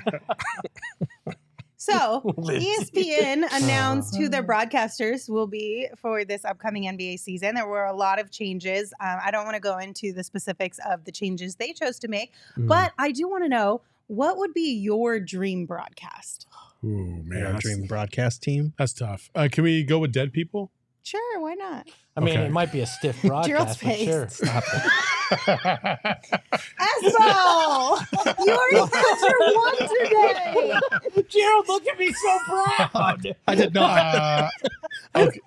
[1.90, 7.56] So, ESPN announced who their broadcasters will be for this upcoming NBA season.
[7.56, 8.94] There were a lot of changes.
[9.00, 12.08] Um, I don't want to go into the specifics of the changes they chose to
[12.08, 12.68] make, Mm.
[12.68, 16.48] but I do want to know what would be your dream broadcast?
[16.84, 18.74] Ooh, man, Man, that's, dream broadcast team.
[18.78, 19.30] that's tough.
[19.36, 20.72] Uh, can we go with dead people?
[21.04, 21.88] Sure, why not?
[22.18, 22.46] I mean, Okay.
[22.48, 24.06] it might be a stiff Gerald's broadcast, but face.
[24.10, 24.28] sure.
[24.28, 24.82] Stop it.
[26.80, 28.00] Espo!
[28.46, 31.24] you already had your one today.
[31.30, 33.36] Gerald, look at me so proud.
[33.48, 34.16] I did not.
[34.16, 34.50] Uh,
[35.16, 35.40] okay.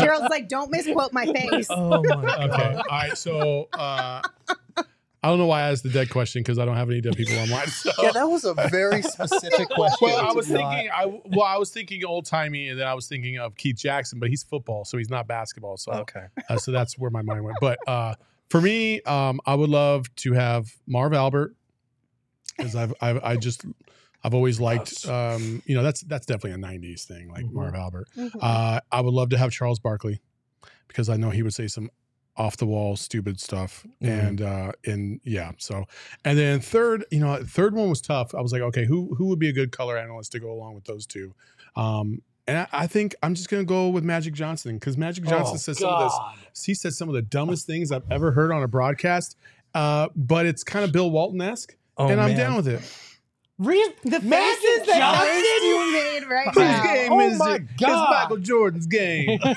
[0.00, 1.68] Gerald's like, don't misquote my face.
[1.70, 2.50] Oh my God.
[2.50, 2.74] okay.
[2.74, 3.16] All right.
[3.16, 4.22] So uh,
[5.22, 7.16] I don't know why I asked the dead question because I don't have any dead
[7.16, 7.66] people online.
[7.68, 7.90] So.
[8.00, 10.08] Yeah, that was a very specific question.
[10.08, 13.08] Well, I was thinking, I well, I was thinking old timey, and then I was
[13.08, 15.76] thinking of Keith Jackson, but he's football, so he's not basketball.
[15.76, 16.26] So, Okay.
[16.48, 17.56] uh, so that's where my mind went.
[17.60, 18.14] But uh,
[18.48, 21.54] for me, um, I would love to have Marv Albert
[22.56, 23.64] because I've, I've I just
[24.24, 27.52] I've always liked, um, you know, that's that's definitely a '90s thing, like Mhm.
[27.52, 28.08] Marv Albert.
[28.16, 28.30] Mhm.
[28.40, 30.20] Uh, I would love to have Charles Barkley
[30.88, 31.90] because I know he would say some
[32.38, 33.84] off the wall stupid stuff.
[34.02, 34.08] Mhm.
[34.28, 35.84] and uh and yeah so
[36.24, 38.34] and then third you know third one was tough.
[38.34, 40.74] I was like okay who who would be a good color analyst to go along
[40.74, 41.34] with those two?
[41.76, 45.56] Um and I, I think i'm just gonna go with magic johnson because magic johnson
[45.56, 46.10] Oh, says some of
[46.54, 49.36] this he said some of the dumbest things i've ever heard on a broadcast
[49.74, 52.36] uh but it's kind of bill walton-esque Oh, and i'm man.
[52.38, 52.80] down with it
[53.58, 55.68] Real The Magic faces that Johnson?
[55.68, 56.82] you made right Whose now.
[56.84, 57.62] game Oh is my it?
[57.76, 57.90] God.
[58.02, 59.40] It's Michael Jordan's game.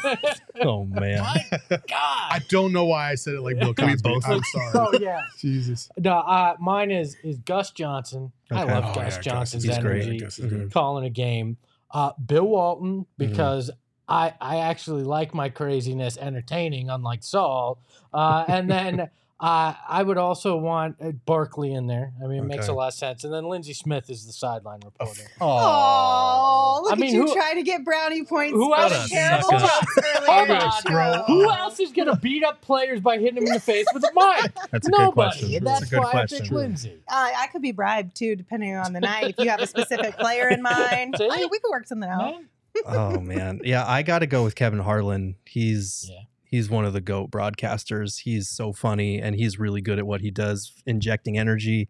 [0.63, 1.19] Oh man.
[1.21, 1.81] my God.
[1.89, 3.97] I don't know why I said it like Bill We Cosby.
[4.03, 4.71] both- I'm sorry.
[4.75, 5.21] Oh yeah.
[5.39, 5.89] Jesus.
[5.97, 8.31] No, uh, mine is is Gus Johnson.
[8.51, 10.03] I love Oh, Gus yeah, Gus Johnson's is He's great.
[10.03, 10.39] energy, Gus
[10.73, 11.57] calling a game.
[11.89, 13.29] Uh, Bill Walton Mm-hmm.
[13.31, 13.71] because
[14.07, 17.79] I I actually like my craziness entertaining, unlike Saul.
[18.13, 19.09] Uh, and then
[19.41, 22.13] uh, I would also want uh, Barkley in there.
[22.23, 23.23] I mean, it makes a lot of sense.
[23.23, 25.23] And then Lindsay Smith is the sideline reporter.
[25.41, 28.53] Oh, look I mean, at you who- trying to get brownie points.
[28.53, 29.67] who else the is- terrible Hold on.
[29.67, 30.57] jokes earlier Hold in
[30.93, 31.25] the on.
[31.27, 34.03] Who else is going to beat up players by hitting them in the face with
[34.03, 34.53] a mic?
[34.71, 35.13] That's a good Nobody.
[35.13, 35.55] question.
[35.55, 36.55] And That's that's a good why I picked question.
[36.55, 37.03] Lindsay.
[37.07, 39.35] Uh, I could be bribed too, depending on the night.
[39.37, 41.25] If you have a specific player in mind, See?
[41.31, 42.35] I- we could work something out.
[42.35, 42.47] Man.
[42.85, 43.59] oh man.
[43.63, 45.35] Yeah, I got to go with Kevin Harlan.
[45.45, 46.19] He's Yeah.
[46.51, 48.19] He's one of the goat broadcasters.
[48.19, 51.89] He's so funny and he's really good at what he does, injecting energy.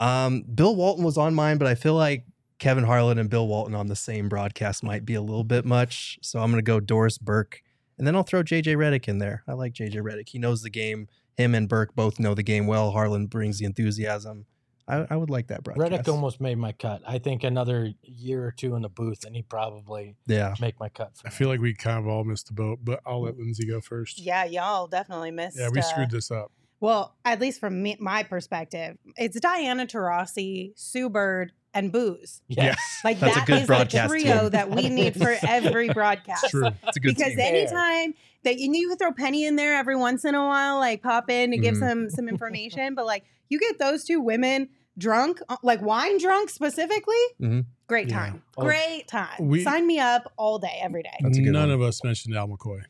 [0.00, 2.24] Um, Bill Walton was on mine, but I feel like
[2.60, 6.18] Kevin Harlan and Bill Walton on the same broadcast might be a little bit much.
[6.22, 7.62] So I'm gonna go Doris Burke,
[7.98, 9.42] and then I'll throw JJ Redick in there.
[9.48, 10.28] I like JJ Redick.
[10.28, 11.08] He knows the game.
[11.36, 12.92] Him and Burke both know the game well.
[12.92, 14.46] Harlan brings the enthusiasm.
[14.88, 15.92] I, I would like that broadcast.
[15.92, 17.02] Redick almost made my cut.
[17.06, 20.54] I think another year or two in the booth, and he probably yeah.
[20.60, 21.16] make my cut.
[21.16, 21.36] For I me.
[21.36, 24.18] feel like we kind of all missed the boat, but I'll let Lindsay go first.
[24.18, 25.58] Yeah, y'all definitely missed.
[25.58, 26.50] Yeah, we uh, screwed this up.
[26.80, 32.40] Well, at least from me, my perspective, it's Diana Taurasi, Sue Bird, and booze.
[32.48, 32.78] Yes.
[33.04, 34.50] Like That's a good is broadcast trio team.
[34.50, 36.50] that we need for every broadcast.
[36.50, 36.68] True.
[36.86, 37.40] It's a good because team.
[37.40, 38.14] anytime
[38.44, 41.28] that you, you can throw Penny in there every once in a while, like pop
[41.30, 41.78] in to give Mhm.
[41.80, 44.68] some some information, but like you get those two women
[44.98, 47.66] drunk, uh, like wine drunk specifically, Mhm.
[47.86, 48.62] great time, Oh.
[48.64, 49.46] great time.
[49.48, 51.16] We- Sign me up all day, every day.
[51.20, 51.80] That's a good None one.
[51.80, 52.82] of us mentioned Al McCoy.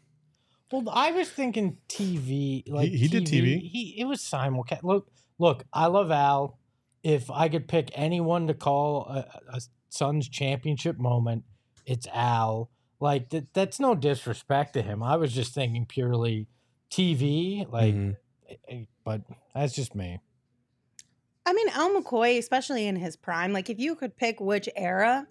[0.72, 2.64] Well, I was thinking TV.
[2.66, 3.58] Like he did TV.
[3.60, 4.82] He it was simulcast.
[4.82, 5.64] Look, look.
[5.72, 6.58] I love Al.
[7.02, 11.44] If I could pick anyone to call a, a Suns championship moment,
[11.86, 12.70] it's Al.
[13.00, 13.54] Like that.
[13.54, 15.02] That's no disrespect to him.
[15.02, 16.48] I was just thinking purely
[16.90, 17.64] TV.
[17.70, 18.16] Like, Mhm.
[18.50, 19.22] eh, eh, but
[19.54, 20.18] that's just me.
[21.48, 25.26] I mean, Al McCoy, especially in his prime, like if you could pick which era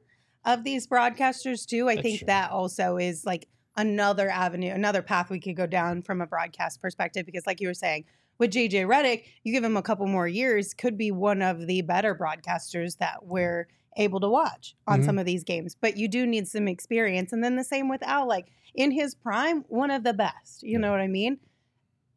[0.45, 2.25] of these broadcasters too, I That's think true.
[2.25, 6.81] that also is like another avenue, another path we could go down from a broadcast
[6.81, 7.27] perspective.
[7.27, 8.05] Because, like you were saying,
[8.39, 11.83] with JJ Redick, you give him a couple more years, could be one of the
[11.83, 15.05] better broadcasters that we're able to watch on Mhm.
[15.05, 15.75] some of these games.
[15.79, 17.31] But you do need some experience.
[17.31, 20.63] And then the same with Al, like in his prime, one of the best.
[20.63, 21.37] You know what I mean?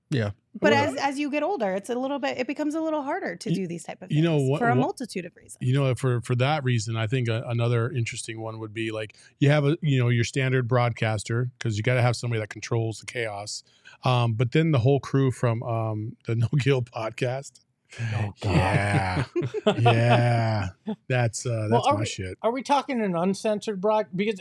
[0.08, 0.30] Yeah.
[0.58, 3.02] But Well, as as you get older, it's a little bit it becomes a little
[3.02, 5.24] harder to You- do these type of you things know what- for a what- multitude
[5.24, 5.58] of reasons.
[5.60, 9.16] You know, for for that reason, I think a, another interesting one would be like
[9.38, 12.48] you have a you know your standard broadcaster because you got to have somebody that
[12.50, 13.62] controls the chaos,
[14.04, 17.60] um, but then the whole crew from um, the No Gill podcast.
[18.00, 19.24] Oh Yeah,
[19.78, 20.68] yeah,
[21.08, 22.38] that's uh, that's are my we- shit.
[22.42, 24.06] Are we talking an uncensored broad?
[24.14, 24.40] Because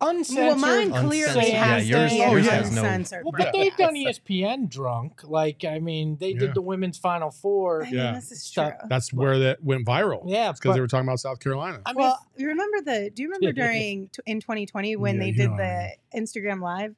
[0.00, 0.36] uncensored.
[0.44, 1.08] Well, mine Uncensored.
[1.08, 2.42] clearly Yeah, has yours- to be oh, yeah.
[2.50, 3.24] has no- uncensored.
[3.24, 5.22] Well, but they've done ESPN drunk.
[5.24, 6.40] Like, I mean, they Yeah.
[6.40, 7.82] did the women's Final Four.
[7.82, 8.12] I mean, Yeah.
[8.14, 8.64] this is true.
[8.64, 10.22] So- That's where that went viral.
[10.26, 11.80] Yeah, because they were talking about South Carolina.
[11.86, 13.10] I mean, well, you remember the?
[13.10, 16.60] Do you remember during t- in 2020 when Yeah, they did know I the Instagram
[16.62, 16.94] live?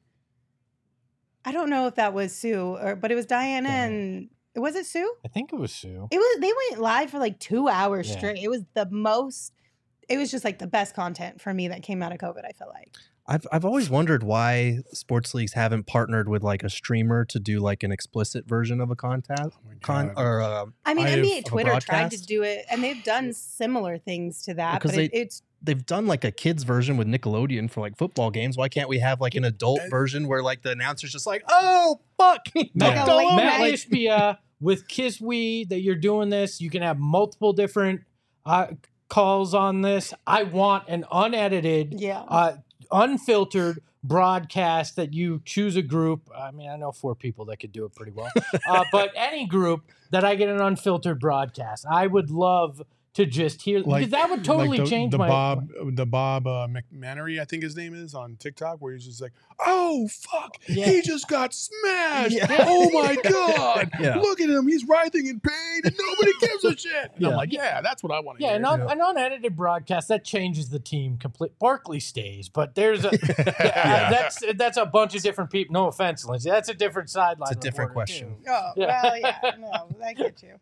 [1.45, 3.83] I don't know if that was Sue or, but it was Diana Yeah.
[3.85, 5.13] and was it Sue?
[5.23, 6.07] I think it was Sue.
[6.11, 6.37] It was.
[6.41, 8.17] They went live for like two hours Yeah.
[8.17, 8.43] straight.
[8.43, 9.53] It was the most.
[10.09, 12.45] It was just like the best content for me that came out of COVID.
[12.45, 12.89] I feel like.
[13.29, 17.59] I've I've always wondered why sports leagues haven't partnered with like a streamer to do
[17.59, 21.19] like an explicit version of a contest Oh con or uh, I mean, I have-
[21.19, 24.75] NBA of a Twitter tried to do it, and they've done similar things to that.
[24.75, 27.97] Because But it, they- it's they've done like a kids version with Nickelodeon for like
[27.97, 28.55] football games.
[28.55, 31.43] Why can't we have like an adult Uh, version where like the announcer's just like,
[31.49, 36.29] oh fuck, Like knocked a all late Matt like- Ishbia with Kiswe that you're doing
[36.29, 36.61] this.
[36.61, 38.01] You can have multiple different
[38.45, 38.67] uh,
[39.09, 40.13] calls on this.
[40.25, 42.21] I want an unedited, yeah.
[42.27, 42.57] uh,
[42.91, 46.29] unfiltered broadcast that you choose a group.
[46.35, 48.31] I mean, I know four people that could do it pretty well,
[48.67, 51.85] uh, but any group that I get an unfiltered broadcast.
[51.89, 52.81] I would love
[53.17, 56.45] to just hear because that would totally like the, change the my Bob the Bob
[56.45, 60.55] uh, McManery, I think his name is on TikTok, where he's just like, "Oh fuck,
[60.67, 60.85] Yeah.
[60.85, 62.35] he just got smashed!
[62.35, 62.45] Yeah.
[62.67, 64.17] Oh my god, Yeah.
[64.17, 67.37] look at him, he's writhing in pain, and nobody gives a shit." And I'm Yeah.
[67.37, 70.23] like, "Yeah, that's what I want to Yeah, hear." an, un- an unedited broadcast that
[70.23, 71.57] changes the team complete.
[71.57, 73.09] Barkley stays, but there's a
[73.59, 74.11] Yeah.
[74.11, 75.73] that's that's a bunch of different people.
[75.73, 77.47] No offense, Lindsay, that's a different sideline.
[77.51, 78.35] It's a different question.
[78.45, 78.51] too.
[78.51, 79.01] Oh Yeah.
[79.03, 79.51] well, yeah.
[79.59, 80.59] No, I get you.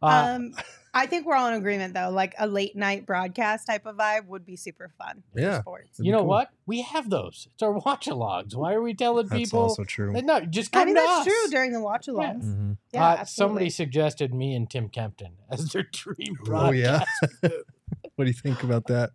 [0.00, 0.54] Uh, um,
[0.94, 2.10] I think we're all in agreement though.
[2.10, 5.22] Like a late night broadcast type of vibe would be super fun.
[5.34, 5.60] Yeah.
[5.60, 5.98] sports.
[6.00, 6.28] You know cool.
[6.28, 6.50] what?
[6.66, 7.48] We have those.
[7.52, 8.54] It's our watch-alogs.
[8.54, 9.62] Why are we telling That's people?
[9.62, 10.12] That's also true.
[10.12, 11.24] No, just come I mean to that's us.
[11.26, 12.44] true during the watch alongs.
[12.44, 12.76] Mhm.
[12.92, 17.04] Yeah, uh, somebody suggested me and Tim Kempton as their dream Oh yeah.
[17.40, 17.52] what
[18.18, 19.10] do you think about that?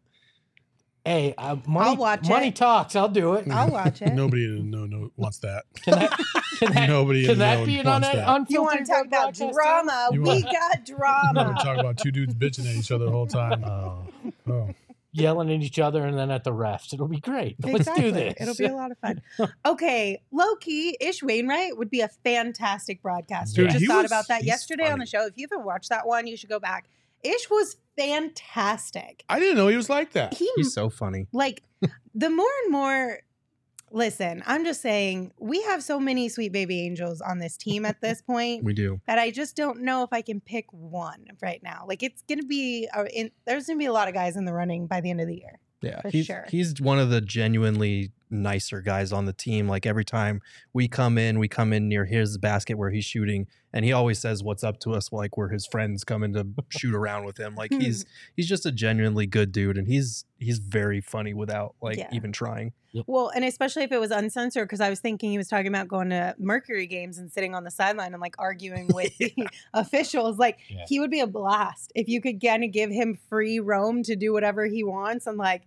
[1.06, 2.56] Hey, uh, money, watch money it.
[2.56, 2.96] talks.
[2.96, 3.50] I'll do it.
[3.52, 4.14] I'll watch it.
[4.14, 5.66] Nobody in no no wants that.
[5.84, 6.18] Can that,
[6.60, 8.30] can that, Nobody can the that know be an wants un- that.
[8.30, 10.10] unfiltered You want to talk about broadcast, drama?
[10.14, 11.34] You we want- got I'm drama.
[11.34, 13.64] gonna talk about two dudes bitching at each other the whole time.
[13.66, 14.08] Oh.
[14.50, 14.70] Oh,
[15.16, 16.92] Yelling at each other and then at the refs.
[16.94, 17.58] It'll be great.
[17.62, 18.06] Let's Exactly.
[18.06, 18.34] do this.
[18.40, 19.22] It'll be a lot of fun.
[19.66, 23.62] Okay, low key, Ish Wainwright would be a fantastic broadcaster.
[23.64, 25.26] Dude, Just thought was- about that he's yesterday on the show.
[25.28, 26.86] If you haven't watched that one, you should go back.
[27.24, 29.24] Ish was fantastic.
[29.30, 30.34] I didn't know he was like that.
[30.34, 31.28] He He's so funny.
[31.32, 31.64] like
[32.16, 33.20] the more and more
[33.96, 38.02] listen i'm just saying we have so many sweet baby angels on this team at
[38.02, 39.00] this point We do.
[39.06, 42.42] that i just don't know if i can pick one right now like it's gonna
[42.42, 45.12] be a, in, there's gonna be a lot of guys in the running by the
[45.12, 46.46] end of the year Yeah, he's sure.
[46.50, 49.68] he's one of the genuinely nicer guys on the team.
[49.70, 50.42] Like every time
[50.74, 54.20] we come in, we come in near his basket where he's shooting, and he always
[54.20, 57.56] says what's up to us, like we're his friends coming to shoot around with him.
[57.56, 58.06] Like he's
[58.36, 62.10] he's just a genuinely good dude, and he's he's very funny without like Yeah.
[62.12, 62.74] even trying.
[63.08, 65.88] well and especially if it was uncensored because i was thinking he was talking about
[65.88, 69.34] going to mercury games and sitting on the sideline and like arguing with the
[69.74, 70.86] officials like Yeah.
[70.88, 74.16] he would be a blast if you could kind of give him free roam to
[74.16, 75.64] do whatever he wants and like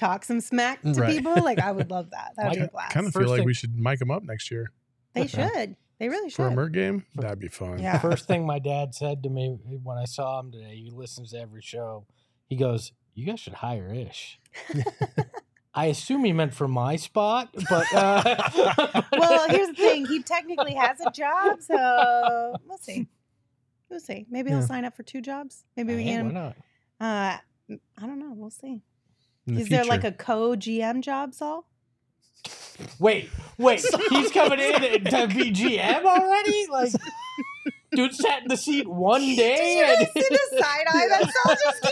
[0.00, 1.12] talk some smack to Right.
[1.16, 3.30] people like i would love that that would be a blast Kind of First feel
[3.30, 4.72] like thing- we should mic him up next year.
[5.14, 5.76] They should.
[5.98, 6.36] They really should.
[6.36, 6.56] for a should.
[6.56, 7.04] Merc game.
[7.16, 7.78] That'd be fun.
[7.78, 7.98] Yeah.
[7.98, 11.38] First thing my dad said to me when I saw him today, he listens to
[11.40, 12.06] every show.
[12.48, 14.40] He goes, "You guys should hire Ish."
[15.74, 20.06] I assume he meant for my spot, but uh, well, here's the thing.
[20.06, 23.06] He technically has a job, so we'll see.
[23.88, 24.26] We'll see.
[24.30, 24.66] Maybe he'll Yeah.
[24.66, 25.64] sign up for two jobs.
[25.76, 26.26] Maybe we Hey, can.
[26.26, 26.56] why not?
[27.00, 27.38] Uh,
[27.98, 28.32] I don't know.
[28.34, 28.82] We'll see.
[29.50, 31.66] In the Is there like a co GM job, Saul?
[33.00, 33.28] Wait,
[33.58, 36.66] wait, he's coming in to be GM already?
[36.70, 36.92] Like,
[37.92, 39.56] dude sat in the seat one day.
[39.56, 41.82] Did you and- guys see the side eye that Saul just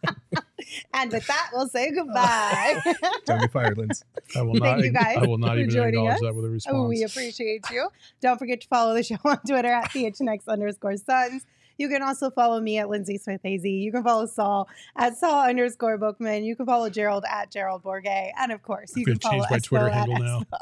[0.00, 0.74] gave?
[0.94, 2.80] and with that, we'll say goodbye.
[3.26, 4.02] Don't get fired, Linz.
[4.34, 4.62] I will not.
[4.62, 4.84] Thank not.
[4.84, 6.20] you guys I will not even joining acknowledge us.
[6.22, 6.76] that with a response.
[6.76, 7.90] Oh, we appreciate you.
[8.22, 11.44] Don't forget to follow the show on Twitter at PHNX underscore Suns.
[11.78, 13.64] You can also follow me at Lindsay Smith AZ.
[13.64, 16.44] You can follow Saul at Saul underscore Bookman.
[16.44, 18.30] You can follow Gerald at Gerald Bourguet.
[18.38, 20.42] And of course, you I'm can follow change my Twitter Espo at handle now.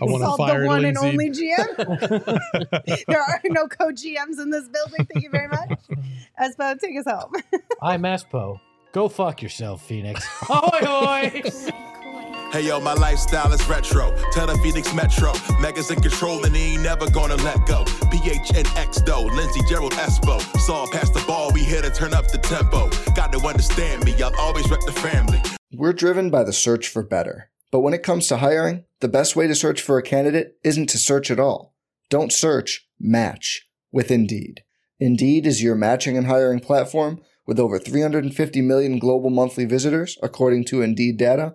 [0.00, 0.88] I want to Saul, fire the one Lindsay.
[0.88, 3.04] and only GM.
[3.06, 5.06] there are no co GMs in this building.
[5.12, 5.78] Thank you very much.
[6.40, 7.32] Espo, take us home.
[7.80, 8.60] I'm Espo.
[8.92, 10.26] Go fuck yourself, Phoenix.
[10.48, 11.92] Ahoy, hoy!
[12.56, 14.16] Hey yo, my lifestyle is retro.
[14.32, 15.34] Tell the Phoenix Metro.
[15.60, 17.84] Megas in control and he ain't never gonna let go.
[17.84, 20.40] PHNX though, Lindsay Gerald Espo.
[20.60, 22.88] Saw past the ball, we here to turn up the tempo.
[23.14, 25.42] Got to understand me, I'll always rep the family.
[25.70, 27.50] We're driven by the search for better.
[27.70, 30.86] But when it comes to hiring, the best way to search for a candidate isn't
[30.86, 31.74] to search at all.
[32.08, 34.62] Don't search, match with Indeed.
[34.98, 40.64] Indeed is your matching and hiring platform with over 350 million global monthly visitors, according
[40.64, 41.54] to Indeed data,